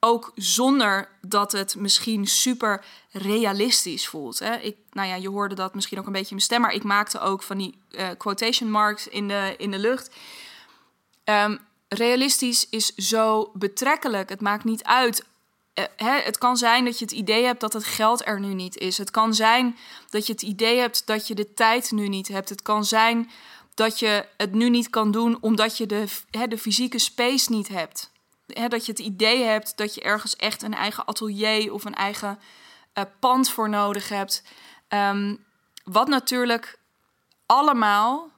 ook 0.00 0.32
zonder 0.34 1.08
dat 1.20 1.52
het 1.52 1.76
misschien 1.76 2.26
super 2.26 2.84
realistisch 3.10 4.08
voelt. 4.08 4.38
Hè? 4.38 4.56
Ik, 4.56 4.76
nou 4.92 5.08
ja, 5.08 5.14
je 5.14 5.28
hoorde 5.28 5.54
dat 5.54 5.74
misschien 5.74 5.98
ook 5.98 6.06
een 6.06 6.12
beetje 6.12 6.28
in 6.30 6.34
mijn 6.34 6.46
stem, 6.46 6.60
maar 6.60 6.72
ik 6.72 6.82
maakte 6.82 7.20
ook 7.20 7.42
van 7.42 7.58
die 7.58 7.78
uh, 7.90 8.08
quotation 8.18 8.70
marks 8.70 9.08
in 9.08 9.28
de, 9.28 9.54
in 9.58 9.70
de 9.70 9.78
lucht. 9.78 10.10
Um, 11.24 11.58
realistisch 11.88 12.68
is 12.68 12.94
zo 12.94 13.50
betrekkelijk. 13.54 14.28
Het 14.28 14.40
maakt 14.40 14.64
niet 14.64 14.84
uit. 14.84 15.24
Uh, 15.74 15.84
hè, 15.96 16.20
het 16.20 16.38
kan 16.38 16.56
zijn 16.56 16.84
dat 16.84 16.98
je 16.98 17.04
het 17.04 17.14
idee 17.14 17.44
hebt 17.44 17.60
dat 17.60 17.72
het 17.72 17.84
geld 17.84 18.26
er 18.26 18.40
nu 18.40 18.54
niet 18.54 18.76
is. 18.76 18.98
Het 18.98 19.10
kan 19.10 19.34
zijn 19.34 19.76
dat 20.10 20.26
je 20.26 20.32
het 20.32 20.42
idee 20.42 20.78
hebt 20.78 21.06
dat 21.06 21.26
je 21.26 21.34
de 21.34 21.54
tijd 21.54 21.90
nu 21.90 22.08
niet 22.08 22.28
hebt. 22.28 22.48
Het 22.48 22.62
kan 22.62 22.84
zijn 22.84 23.30
dat 23.74 23.98
je 23.98 24.26
het 24.36 24.52
nu 24.52 24.70
niet 24.70 24.90
kan 24.90 25.10
doen 25.10 25.38
omdat 25.40 25.76
je 25.76 25.86
de, 25.86 26.04
hè, 26.30 26.46
de 26.48 26.58
fysieke 26.58 26.98
space 26.98 27.52
niet 27.52 27.68
hebt. 27.68 28.10
Hè, 28.52 28.68
dat 28.68 28.86
je 28.86 28.92
het 28.92 29.00
idee 29.00 29.42
hebt 29.42 29.76
dat 29.76 29.94
je 29.94 30.00
ergens 30.00 30.36
echt 30.36 30.62
een 30.62 30.74
eigen 30.74 31.06
atelier 31.06 31.72
of 31.72 31.84
een 31.84 31.94
eigen 31.94 32.38
uh, 32.94 33.04
pand 33.20 33.50
voor 33.50 33.68
nodig 33.68 34.08
hebt. 34.08 34.42
Um, 34.88 35.44
wat 35.84 36.08
natuurlijk 36.08 36.78
allemaal 37.46 38.30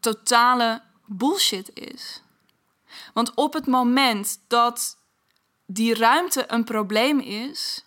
totale 0.00 0.82
bullshit 1.06 1.70
is. 1.74 2.22
Want 3.12 3.34
op 3.34 3.52
het 3.52 3.66
moment 3.66 4.40
dat 4.48 4.96
die 5.66 5.94
ruimte 5.94 6.44
een 6.46 6.64
probleem 6.64 7.20
is, 7.20 7.84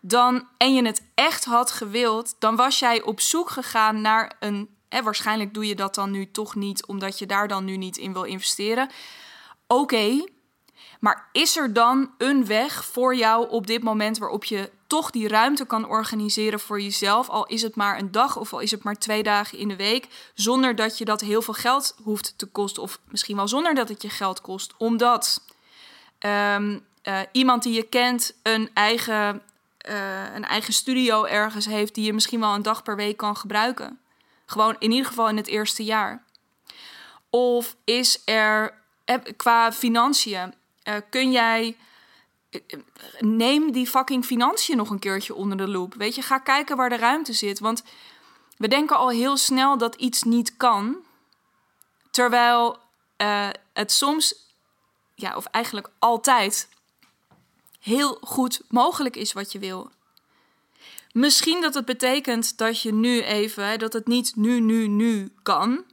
dan 0.00 0.48
en 0.56 0.74
je 0.74 0.84
het 0.84 1.02
echt 1.14 1.44
had 1.44 1.70
gewild, 1.70 2.36
dan 2.38 2.56
was 2.56 2.78
jij 2.78 3.02
op 3.02 3.20
zoek 3.20 3.50
gegaan 3.50 4.00
naar 4.00 4.36
een 4.40 4.74
waarschijnlijk 5.02 5.54
doe 5.54 5.66
je 5.66 5.74
dat 5.74 5.94
dan 5.94 6.10
nu 6.10 6.30
toch 6.30 6.54
niet, 6.54 6.86
omdat 6.86 7.18
je 7.18 7.26
daar 7.26 7.48
dan 7.48 7.64
nu 7.64 7.76
niet 7.76 7.96
in 7.96 8.12
wil 8.12 8.22
investeren. 8.22 8.90
Oké, 9.66 10.24
maar 11.00 11.28
is 11.32 11.56
er 11.56 11.72
dan 11.72 12.10
een 12.18 12.46
weg 12.46 12.84
voor 12.84 13.16
jou 13.16 13.48
op 13.50 13.66
dit 13.66 13.82
moment 13.82 14.18
waarop 14.18 14.44
je 14.44 14.70
toch 14.86 15.10
die 15.10 15.28
ruimte 15.28 15.64
kan 15.64 15.88
organiseren 15.88 16.60
voor 16.60 16.80
jezelf? 16.80 17.28
Al 17.28 17.46
is 17.46 17.62
het 17.62 17.74
maar 17.74 17.98
een 17.98 18.12
dag 18.12 18.36
of 18.36 18.52
al 18.52 18.60
is 18.60 18.70
het 18.70 18.82
maar 18.82 18.98
twee 18.98 19.22
dagen 19.22 19.58
in 19.58 19.68
de 19.68 19.76
week, 19.76 20.08
zonder 20.34 20.74
dat 20.74 20.98
je 20.98 21.04
dat 21.04 21.20
heel 21.20 21.42
veel 21.42 21.54
geld 21.54 21.96
hoeft 22.02 22.34
te 22.36 22.46
kosten, 22.46 22.82
of 22.82 22.98
misschien 23.08 23.36
wel 23.36 23.48
zonder 23.48 23.74
dat 23.74 23.88
het 23.88 24.02
je 24.02 24.10
geld 24.10 24.40
kost, 24.40 24.74
omdat 24.78 25.44
um, 26.20 26.86
iemand 27.32 27.62
die 27.62 27.74
je 27.74 27.82
kent 27.82 28.34
een 28.42 28.70
eigen, 28.74 29.42
uh, 29.88 30.34
een 30.34 30.44
eigen 30.44 30.72
studio 30.72 31.24
ergens 31.24 31.66
heeft 31.66 31.94
die 31.94 32.04
je 32.04 32.12
misschien 32.12 32.40
wel 32.40 32.54
een 32.54 32.62
dag 32.62 32.82
per 32.82 32.96
week 32.96 33.16
kan 33.16 33.36
gebruiken. 33.36 33.98
Gewoon 34.46 34.76
in 34.78 34.90
ieder 34.90 35.06
geval 35.06 35.28
in 35.28 35.36
het 35.36 35.46
eerste 35.46 35.84
jaar. 35.84 36.24
Of 37.30 37.76
is 37.84 38.22
er 38.24 38.70
eh, 38.70 38.76
qua 39.36 39.72
financiën, 39.72 40.54
uh, 40.84 40.94
kun 41.10 41.32
jij. 41.32 41.76
Eh, 42.50 42.60
neem 43.18 43.72
die 43.72 43.86
fucking 43.86 44.24
financiën 44.24 44.76
nog 44.76 44.90
een 44.90 44.98
keertje 44.98 45.34
onder 45.34 45.56
de 45.56 45.68
loep. 45.68 45.94
Weet 45.94 46.14
je, 46.14 46.22
ga 46.22 46.38
kijken 46.38 46.76
waar 46.76 46.88
de 46.88 46.96
ruimte 46.96 47.32
zit. 47.32 47.58
Want 47.58 47.82
we 48.56 48.68
denken 48.68 48.96
al 48.96 49.08
heel 49.08 49.36
snel 49.36 49.78
dat 49.78 49.94
iets 49.94 50.22
niet 50.22 50.56
kan. 50.56 50.96
Terwijl 52.10 52.78
uh, 53.18 53.48
het 53.72 53.92
soms, 53.92 54.34
ja, 55.14 55.36
of 55.36 55.44
eigenlijk 55.44 55.88
altijd, 55.98 56.68
heel 57.80 58.18
goed 58.20 58.60
mogelijk 58.68 59.16
is 59.16 59.32
wat 59.32 59.52
je 59.52 59.58
wil. 59.58 59.90
Misschien 61.12 61.60
dat 61.60 61.74
het 61.74 61.84
betekent 61.84 62.58
dat 62.58 62.82
je 62.82 62.92
nu 62.92 63.22
even, 63.22 63.78
dat 63.78 63.92
het 63.92 64.06
niet 64.06 64.36
nu, 64.36 64.60
nu, 64.60 64.88
nu 64.88 65.32
kan. 65.42 65.84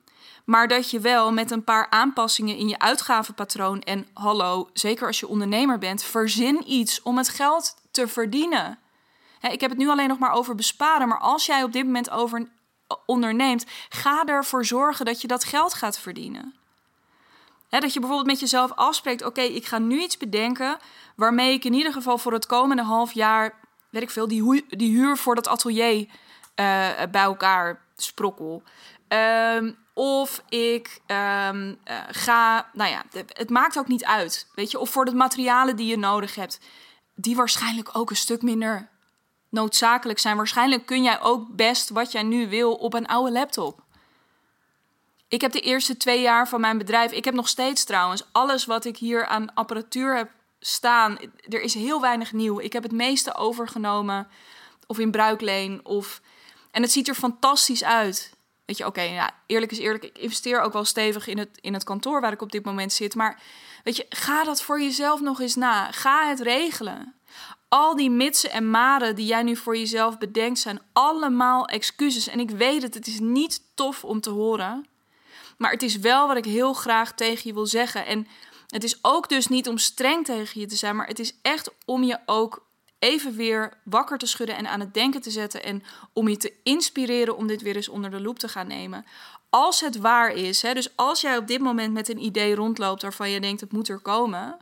Maar 0.45 0.67
dat 0.67 0.89
je 0.89 1.00
wel 1.00 1.31
met 1.31 1.51
een 1.51 1.63
paar 1.63 1.88
aanpassingen 1.89 2.57
in 2.57 2.67
je 2.67 2.79
uitgavenpatroon 2.79 3.81
en 3.81 4.07
hallo, 4.13 4.69
zeker 4.74 5.07
als 5.07 5.19
je 5.19 5.27
ondernemer 5.27 5.77
bent, 5.77 6.03
verzin 6.03 6.71
iets 6.71 7.01
om 7.01 7.17
het 7.17 7.29
geld 7.29 7.75
te 7.91 8.07
verdienen. 8.07 8.79
ik 9.41 9.62
heb 9.62 9.69
het 9.69 9.79
nu 9.79 9.89
alleen 9.89 10.07
nog 10.07 10.19
maar 10.19 10.31
over 10.31 10.55
besparen, 10.55 11.07
maar 11.07 11.19
als 11.19 11.45
jij 11.45 11.63
op 11.63 11.71
dit 11.71 11.86
moment 11.86 12.10
over 12.10 12.48
onderneemt, 13.05 13.65
ga 13.89 14.25
ervoor 14.25 14.65
zorgen 14.65 15.05
dat 15.05 15.21
je 15.21 15.27
dat 15.27 15.43
geld 15.43 15.74
gaat 15.74 16.00
verdienen. 16.00 16.55
dat 17.69 17.93
je 17.93 18.00
bijvoorbeeld 18.00 18.29
met 18.29 18.39
jezelf 18.39 18.71
afspreekt: 18.75 19.24
oké, 19.24 19.41
ik 19.41 19.65
ga 19.65 19.77
nu 19.77 20.01
iets 20.01 20.17
bedenken 20.17 20.77
waarmee 21.15 21.53
ik 21.53 21.65
in 21.65 21.74
ieder 21.74 21.93
geval 21.93 22.17
voor 22.17 22.33
het 22.33 22.45
komende 22.45 22.83
half 22.83 23.13
jaar 23.13 23.60
weet 23.91 24.01
ik 24.01 24.10
veel, 24.10 24.27
die, 24.27 24.65
die 24.67 24.91
huur 24.91 25.17
voor 25.17 25.36
dat 25.36 25.48
atelier 25.48 26.00
uh, 26.00 26.89
bij 27.12 27.21
elkaar 27.21 27.81
sprokkel. 27.95 28.63
Um, 29.07 29.77
of 30.03 30.43
ik 30.50 31.01
um, 31.08 31.67
uh, 31.67 31.98
ga, 32.08 32.70
nou 32.74 32.89
ja, 32.89 33.03
het 33.27 33.50
maakt 33.50 33.77
ook 33.77 33.88
niet 33.88 34.05
uit. 34.05 34.48
Weet 34.55 34.72
je, 34.72 34.79
of 34.79 34.89
voor 34.89 35.05
de 35.05 35.13
materialen 35.13 35.75
die 35.75 35.88
je 35.88 35.98
nodig 35.98 36.36
hebt, 36.36 36.60
die 37.15 37.36
waarschijnlijk 37.36 37.89
ook 37.93 38.10
een 38.10 38.15
stuk 38.15 38.41
minder 38.41 38.89
noodzakelijk 39.50 40.20
zijn. 40.20 40.38
Waarschijnlijk 40.38 40.86
kun 40.86 41.03
jij 41.03 41.22
ook 41.22 41.55
best 41.55 41.89
wat 41.89 42.12
jij 42.12 42.24
nu 42.24 42.50
wil 42.50 42.74
op 42.75 42.93
een 42.93 43.08
oude 43.08 43.31
laptop. 43.31 43.84
Ik 45.27 45.41
heb 45.41 45.51
de 45.51 45.62
eerste 45.62 45.98
twee 45.98 46.22
jaar 46.22 46.48
van 46.48 46.62
mijn 46.62 46.77
bedrijf, 46.77 47.12
ik 47.12 47.25
heb 47.25 47.34
nog 47.34 47.48
steeds 47.48 47.84
trouwens 47.84 48.24
alles 48.31 48.65
wat 48.65 48.86
ik 48.86 48.98
hier 48.98 49.25
aan 49.25 49.53
apparatuur 49.53 50.15
heb 50.15 50.29
staan. 50.60 51.17
Er 51.50 51.62
is 51.62 51.74
heel 51.74 52.01
weinig 52.01 52.34
nieuw. 52.34 52.60
Ik 52.60 52.74
heb 52.74 52.84
het 52.84 52.91
meeste 52.91 53.36
overgenomen 53.36 54.27
of 54.88 55.00
in 55.00 55.12
bruikleen 55.12 55.86
of 55.86 56.22
en 56.72 56.81
het 56.81 56.91
ziet 56.91 57.08
er 57.08 57.15
fantastisch 57.15 57.84
uit. 57.84 58.39
Weet 58.71 58.79
je, 58.79 58.85
oké, 58.85 59.01
ja, 59.01 59.31
eerlijk 59.45 59.71
is 59.71 59.77
eerlijk. 59.77 60.03
Ik 60.03 60.17
investeer 60.17 60.61
ook 60.61 60.73
wel 60.73 60.85
stevig 60.85 61.27
in 61.27 61.37
het, 61.37 61.57
in 61.61 61.73
het 61.73 61.83
kantoor 61.83 62.21
waar 62.21 62.31
ik 62.31 62.41
op 62.41 62.51
dit 62.51 62.65
moment 62.65 62.93
zit. 62.93 63.15
Maar 63.15 63.41
weet 63.83 63.95
je, 63.95 64.05
ga 64.09 64.43
dat 64.43 64.61
voor 64.61 64.81
jezelf 64.81 65.21
nog 65.21 65.39
eens 65.39 65.55
na. 65.55 65.91
Ga 65.91 66.27
het 66.27 66.39
regelen. 66.39 67.15
Al 67.67 67.95
die 67.95 68.09
mitsen 68.09 68.51
en 68.51 68.69
maren 68.69 69.15
die 69.15 69.25
jij 69.25 69.43
nu 69.43 69.55
voor 69.55 69.77
jezelf 69.77 70.17
bedenkt, 70.17 70.59
zijn 70.59 70.81
allemaal 70.93 71.65
excuses. 71.65 72.27
En 72.27 72.39
ik 72.39 72.49
weet 72.49 72.81
het, 72.81 72.93
het 72.93 73.07
is 73.07 73.19
niet 73.19 73.61
tof 73.75 74.03
om 74.03 74.21
te 74.21 74.29
horen. 74.29 74.85
Maar 75.57 75.71
het 75.71 75.83
is 75.83 75.97
wel 75.97 76.27
wat 76.27 76.37
ik 76.37 76.45
heel 76.45 76.73
graag 76.73 77.13
tegen 77.13 77.41
je 77.47 77.53
wil 77.53 77.65
zeggen. 77.65 78.05
En 78.05 78.27
het 78.67 78.83
is 78.83 78.97
ook 79.01 79.29
dus 79.29 79.47
niet 79.47 79.67
om 79.67 79.77
streng 79.77 80.25
tegen 80.25 80.61
je 80.61 80.67
te 80.67 80.75
zijn, 80.75 80.95
maar 80.95 81.07
het 81.07 81.19
is 81.19 81.33
echt 81.41 81.71
om 81.85 82.03
je 82.03 82.19
ook 82.25 82.65
even 83.01 83.36
weer 83.36 83.74
wakker 83.84 84.17
te 84.17 84.25
schudden 84.25 84.55
en 84.58 84.67
aan 84.67 84.79
het 84.79 84.93
denken 84.93 85.22
te 85.22 85.31
zetten. 85.31 85.63
En 85.63 85.84
om 86.13 86.27
je 86.27 86.38
te 86.38 86.53
inspireren 86.63 87.38
om 87.38 87.48
dit 87.48 87.62
weer 87.62 87.75
eens 87.75 87.89
onder 87.89 88.12
de 88.12 88.22
loep 88.22 88.39
te 88.39 88.48
gaan 88.48 88.67
nemen. 88.67 89.05
Als 89.50 89.81
het 89.81 89.98
waar 89.98 90.34
is, 90.34 90.62
hè, 90.62 90.74
dus 90.74 90.96
als 90.96 91.22
jij 91.22 91.38
op 91.38 91.48
dit 91.48 91.60
moment 91.60 91.93
met 91.93 92.10
een 92.10 92.24
idee 92.24 92.55
rondloopt 92.55 93.01
waarvan 93.01 93.29
je 93.29 93.39
denkt 93.39 93.62
het 93.62 93.72
moet 93.72 93.89
er 93.89 94.00
komen. 94.00 94.58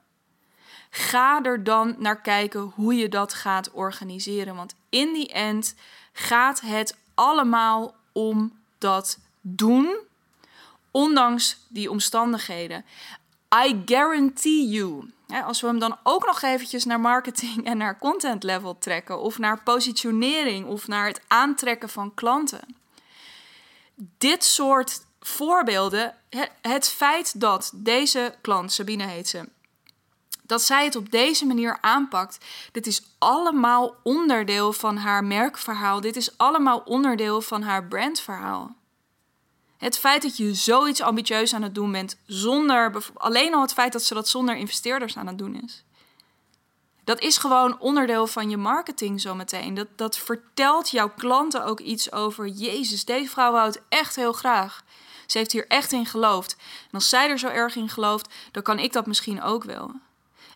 Ga 0.89 1.43
er 1.43 1.63
dan 1.63 1.95
naar 1.97 2.21
kijken 2.21 2.61
hoe 2.75 2.95
je 2.95 3.09
dat 3.09 3.33
gaat 3.33 3.71
organiseren. 3.71 4.55
Want 4.55 4.75
in 4.89 5.13
die 5.13 5.27
end 5.27 5.75
gaat 6.13 6.61
het 6.61 6.97
allemaal 7.13 7.95
om 8.11 8.59
dat 8.77 9.19
doen, 9.41 9.97
ondanks 10.91 11.57
die 11.67 11.91
omstandigheden. 11.91 12.85
I 13.55 13.81
guarantee 13.85 14.67
you. 14.67 15.11
als 15.45 15.61
we 15.61 15.67
hem 15.67 15.79
dan 15.79 15.97
ook 16.03 16.25
nog 16.25 16.41
eventjes 16.41 16.85
naar 16.85 16.99
marketing 16.99 17.65
en 17.65 17.77
naar 17.77 17.99
content 17.99 18.43
level 18.43 18.77
trekken, 18.77 19.19
of 19.19 19.37
naar 19.37 19.63
positionering, 19.63 20.67
of 20.67 20.87
naar 20.87 21.07
het 21.07 21.21
aantrekken 21.27 21.89
van 21.89 22.13
klanten. 22.13 22.75
Dit 24.17 24.43
soort 24.43 25.05
voorbeelden, 25.19 26.15
het 26.61 26.89
feit 26.89 27.39
dat 27.39 27.71
deze 27.75 28.35
klant, 28.41 28.71
Sabine 28.71 29.03
heet 29.05 29.27
ze, 29.27 29.49
dat 30.49 30.61
zij 30.61 30.85
het 30.85 30.95
op 30.95 31.11
deze 31.11 31.45
manier 31.45 31.77
aanpakt, 31.81 32.45
dit 32.71 32.87
is 32.87 33.03
allemaal 33.17 33.95
onderdeel 34.03 34.73
van 34.73 34.97
haar 34.97 35.23
merkverhaal. 35.23 36.01
Dit 36.01 36.15
is 36.15 36.37
allemaal 36.37 36.79
onderdeel 36.85 37.41
van 37.41 37.61
haar 37.61 37.87
brandverhaal. 37.87 38.75
Het 39.79 39.97
feit 39.97 40.21
dat 40.21 40.37
je 40.37 40.53
zoiets 40.53 41.01
ambitieus 41.01 41.53
aan 41.53 41.61
het 41.61 41.75
doen 41.75 41.91
bent, 41.91 42.17
zonder 42.25 43.03
alleen 43.13 43.53
al 43.53 43.61
het 43.61 43.73
feit 43.73 43.91
dat 43.91 44.03
ze 44.03 44.13
dat 44.13 44.27
zonder 44.27 44.55
investeerders 44.55 45.17
aan 45.17 45.27
het 45.27 45.37
doen 45.37 45.61
is. 45.63 45.83
Dat 47.03 47.19
is 47.19 47.37
gewoon 47.37 47.79
onderdeel 47.79 48.27
van 48.27 48.49
je 48.49 48.57
marketing 48.57 49.21
zometeen. 49.21 49.73
Dat, 49.73 49.87
dat 49.95 50.17
vertelt 50.17 50.89
jouw 50.89 51.09
klanten 51.09 51.65
ook 51.65 51.79
iets 51.79 52.11
over. 52.11 52.47
Jezus, 52.47 53.05
deze 53.05 53.29
vrouw 53.29 53.53
houdt 53.53 53.81
echt 53.89 54.15
heel 54.15 54.33
graag. 54.33 54.83
Ze 55.25 55.37
heeft 55.37 55.51
hier 55.51 55.67
echt 55.67 55.91
in 55.91 56.05
geloofd. 56.05 56.55
En 56.59 56.91
als 56.91 57.09
zij 57.09 57.29
er 57.29 57.39
zo 57.39 57.47
erg 57.47 57.75
in 57.75 57.89
gelooft, 57.89 58.33
dan 58.51 58.63
kan 58.63 58.79
ik 58.79 58.93
dat 58.93 59.05
misschien 59.05 59.41
ook 59.41 59.63
wel. 59.63 59.91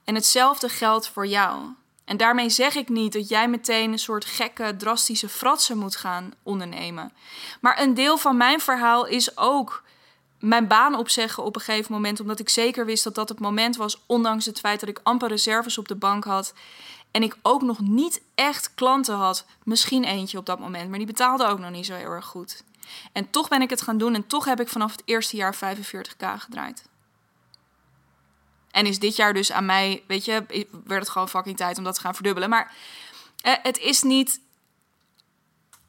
En 0.04 0.16
hetzelfde 0.16 0.70
geldt 0.70 1.08
voor 1.08 1.28
jou. 1.28 1.62
En 2.06 2.18
daarmee 2.18 2.50
zeg 2.50 2.76
ik 2.76 2.90
niet 2.90 3.14
dat 3.14 3.30
jij 3.30 3.48
meteen 3.48 3.92
een 3.92 4.00
soort 4.00 4.26
gekke, 4.26 4.76
drastische 4.78 5.30
fratsen 5.30 5.78
moet 5.78 5.96
gaan 5.96 6.34
ondernemen. 6.44 7.14
Maar 7.62 7.82
een 7.82 7.94
deel 7.94 8.18
van 8.18 8.38
mijn 8.38 8.60
verhaal 8.60 9.06
is 9.06 9.38
ook 9.38 9.84
mijn 10.40 10.68
baan 10.68 10.96
opzeggen 10.96 11.44
op 11.44 11.56
een 11.56 11.62
gegeven 11.62 11.92
moment, 11.92 12.20
omdat 12.20 12.40
ik 12.40 12.50
zeker 12.50 12.86
wist 12.86 13.04
dat 13.04 13.16
dat 13.16 13.30
het 13.30 13.40
moment 13.40 13.76
was, 13.76 14.04
ondanks 14.06 14.46
het 14.46 14.60
feit 14.60 14.80
dat 14.80 14.90
ik 14.90 15.00
amper 15.04 15.28
reserves 15.28 15.78
op 15.78 15.88
de 15.88 15.96
bank 15.96 16.24
had. 16.24 16.54
En 17.12 17.24
ik 17.24 17.38
ook 17.42 17.62
nog 17.62 17.80
niet 17.80 18.22
echt 18.36 18.74
klanten 18.74 19.16
had. 19.16 19.46
Misschien 19.64 20.04
eentje 20.04 20.38
op 20.38 20.46
dat 20.46 20.60
moment, 20.60 20.90
maar 20.90 20.98
die 20.98 21.08
betaalde 21.08 21.46
ook 21.46 21.60
nog 21.60 21.72
niet 21.72 21.86
zo 21.86 21.94
heel 21.94 22.10
erg 22.10 22.26
goed. 22.26 22.64
En 23.12 23.30
toch 23.30 23.48
ben 23.48 23.62
ik 23.62 23.70
het 23.70 23.82
gaan 23.82 23.98
doen 23.98 24.16
en 24.16 24.28
toch 24.28 24.46
heb 24.46 24.60
ik 24.60 24.70
vanaf 24.70 24.92
het 24.92 25.02
eerste 25.06 25.36
jaar 25.36 25.56
45k 25.56 26.26
gedraaid. 26.38 26.84
En 28.74 28.86
is 28.86 29.00
dit 29.00 29.16
jaar 29.16 29.34
dus 29.34 29.52
aan 29.52 29.66
mij, 29.66 30.04
weet 30.08 30.26
je, 30.26 30.46
werd 30.86 31.02
het 31.02 31.10
gewoon 31.10 31.30
fucking 31.30 31.58
tijd 31.58 31.78
om 31.78 31.84
dat 31.84 31.96
te 31.96 32.02
gaan 32.02 32.16
verdubbelen. 32.16 32.50
Maar 32.50 32.76
eh, 33.42 33.54
het 33.62 33.78
is 33.78 34.02
niet. 34.02 34.40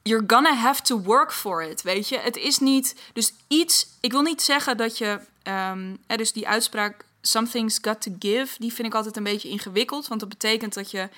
You're 0.02 0.24
gonna 0.26 0.54
have 0.54 0.82
to 0.82 1.00
work 1.00 1.32
for 1.32 1.62
it, 1.62 1.82
weet 1.82 2.08
je. 2.08 2.18
Het 2.18 2.36
is 2.36 2.58
niet. 2.58 2.96
Dus 3.12 3.32
iets. 3.48 3.86
Ik 4.00 4.12
wil 4.12 4.22
niet 4.22 4.42
zeggen 4.42 4.76
dat 4.76 4.98
je. 4.98 5.20
Um, 5.42 5.98
dus 6.06 6.32
die 6.32 6.48
uitspraak. 6.48 7.04
Something's 7.20 7.78
got 7.82 8.02
to 8.02 8.16
give. 8.18 8.54
Die 8.58 8.72
vind 8.72 8.88
ik 8.88 8.94
altijd 8.94 9.16
een 9.16 9.22
beetje 9.22 9.48
ingewikkeld. 9.48 10.08
Want 10.08 10.20
dat 10.20 10.28
betekent 10.28 10.74
dat 10.74 10.90
je. 10.90 11.08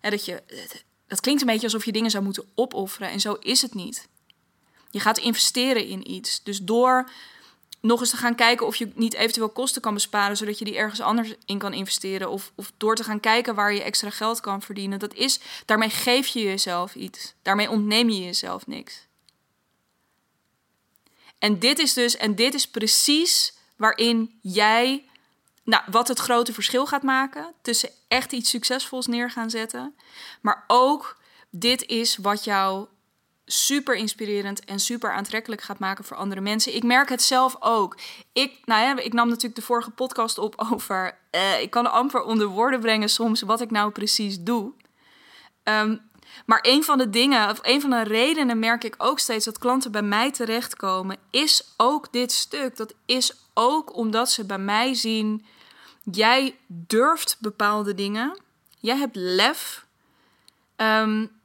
dat 0.00 0.24
je. 0.24 0.42
Dat 1.06 1.20
klinkt 1.20 1.40
een 1.40 1.46
beetje 1.46 1.66
alsof 1.66 1.84
je 1.84 1.92
dingen 1.92 2.10
zou 2.10 2.24
moeten 2.24 2.44
opofferen. 2.54 3.10
En 3.10 3.20
zo 3.20 3.32
is 3.32 3.62
het 3.62 3.74
niet. 3.74 4.08
Je 4.90 5.00
gaat 5.00 5.18
investeren 5.18 5.86
in 5.86 6.10
iets. 6.10 6.42
Dus 6.42 6.58
door 6.58 7.10
nog 7.82 8.00
eens 8.00 8.10
te 8.10 8.16
gaan 8.16 8.34
kijken 8.34 8.66
of 8.66 8.76
je 8.76 8.92
niet 8.94 9.14
eventueel 9.14 9.48
kosten 9.48 9.82
kan 9.82 9.94
besparen, 9.94 10.36
zodat 10.36 10.58
je 10.58 10.64
die 10.64 10.76
ergens 10.76 11.00
anders 11.00 11.34
in 11.44 11.58
kan 11.58 11.72
investeren. 11.72 12.30
Of, 12.30 12.52
of 12.54 12.72
door 12.76 12.96
te 12.96 13.04
gaan 13.04 13.20
kijken 13.20 13.54
waar 13.54 13.72
je 13.72 13.82
extra 13.82 14.10
geld 14.10 14.40
kan 14.40 14.62
verdienen. 14.62 14.98
Dat 14.98 15.14
is, 15.14 15.40
daarmee 15.66 15.90
geef 15.90 16.26
je 16.26 16.42
jezelf 16.42 16.94
iets. 16.94 17.34
Daarmee 17.42 17.70
ontneem 17.70 18.10
je 18.10 18.24
jezelf 18.24 18.66
niks. 18.66 19.06
En 21.38 21.58
dit 21.58 21.78
is 21.78 21.92
dus, 21.92 22.16
en 22.16 22.34
dit 22.34 22.54
is 22.54 22.68
precies 22.68 23.52
waarin 23.76 24.38
jij, 24.42 25.04
nou, 25.64 25.82
wat 25.90 26.08
het 26.08 26.18
grote 26.18 26.52
verschil 26.52 26.86
gaat 26.86 27.02
maken 27.02 27.52
tussen 27.62 27.90
echt 28.08 28.32
iets 28.32 28.50
succesvols 28.50 29.06
neer 29.06 29.30
gaan 29.30 29.50
zetten, 29.50 29.94
maar 30.40 30.64
ook 30.66 31.16
dit 31.50 31.86
is 31.86 32.16
wat 32.16 32.44
jou 32.44 32.86
super 33.52 33.94
inspirerend 33.94 34.64
en 34.64 34.80
super 34.80 35.12
aantrekkelijk 35.12 35.62
gaat 35.62 35.78
maken 35.78 36.04
voor 36.04 36.16
andere 36.16 36.40
mensen. 36.40 36.74
Ik 36.74 36.82
merk 36.82 37.08
het 37.08 37.22
zelf 37.22 37.56
ook. 37.60 37.98
Ik, 38.32 38.58
nou 38.64 38.82
ja, 38.82 39.02
ik 39.02 39.12
nam 39.12 39.28
natuurlijk 39.28 39.54
de 39.54 39.62
vorige 39.62 39.90
podcast 39.90 40.38
op 40.38 40.54
over. 40.70 41.18
Uh, 41.30 41.60
ik 41.60 41.70
kan 41.70 41.92
amper 41.92 42.22
onder 42.22 42.46
woorden 42.46 42.80
brengen 42.80 43.08
soms 43.08 43.42
wat 43.42 43.60
ik 43.60 43.70
nou 43.70 43.90
precies 43.90 44.40
doe. 44.40 44.72
Um, 45.64 46.10
maar 46.46 46.58
een 46.62 46.84
van 46.84 46.98
de 46.98 47.10
dingen, 47.10 47.50
of 47.50 47.58
een 47.62 47.80
van 47.80 47.90
de 47.90 48.02
redenen 48.02 48.58
merk 48.58 48.84
ik 48.84 48.94
ook 48.98 49.18
steeds 49.18 49.44
dat 49.44 49.58
klanten 49.58 49.92
bij 49.92 50.02
mij 50.02 50.30
terechtkomen, 50.30 51.16
is 51.30 51.72
ook 51.76 52.12
dit 52.12 52.32
stuk. 52.32 52.76
Dat 52.76 52.94
is 53.06 53.36
ook 53.54 53.96
omdat 53.96 54.30
ze 54.30 54.44
bij 54.44 54.58
mij 54.58 54.94
zien: 54.94 55.46
jij 56.02 56.56
durft 56.66 57.36
bepaalde 57.40 57.94
dingen, 57.94 58.38
jij 58.78 58.96
hebt 58.96 59.16
lef. 59.16 59.86
Um, 60.76 61.41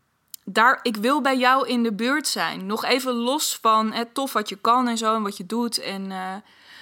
daar, 0.49 0.79
ik 0.81 0.97
wil 0.97 1.21
bij 1.21 1.37
jou 1.37 1.67
in 1.67 1.83
de 1.83 1.93
buurt 1.93 2.27
zijn. 2.27 2.65
Nog 2.65 2.85
even 2.85 3.13
los 3.13 3.57
van 3.61 3.91
het 3.91 4.13
tof 4.13 4.33
wat 4.33 4.49
je 4.49 4.55
kan 4.55 4.87
en 4.87 4.97
zo 4.97 5.15
en 5.15 5.23
wat 5.23 5.37
je 5.37 5.45
doet. 5.45 5.77
En, 5.77 6.09
uh, 6.09 6.35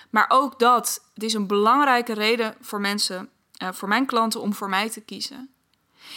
maar 0.10 0.25
ook 0.28 0.60
dat, 0.60 1.04
het 1.13 1.23
is 1.23 1.34
een 1.34 1.47
belangrijke 1.47 2.13
reden 2.13 2.56
voor 2.62 2.82
mensen, 2.82 3.30
uh, 3.63 3.69
voor 3.71 3.88
mijn 3.88 4.06
klanten, 4.06 4.41
om 4.41 4.54
voor 4.54 4.69
mij 4.69 4.89
te 4.89 5.01
kiezen. 5.01 5.49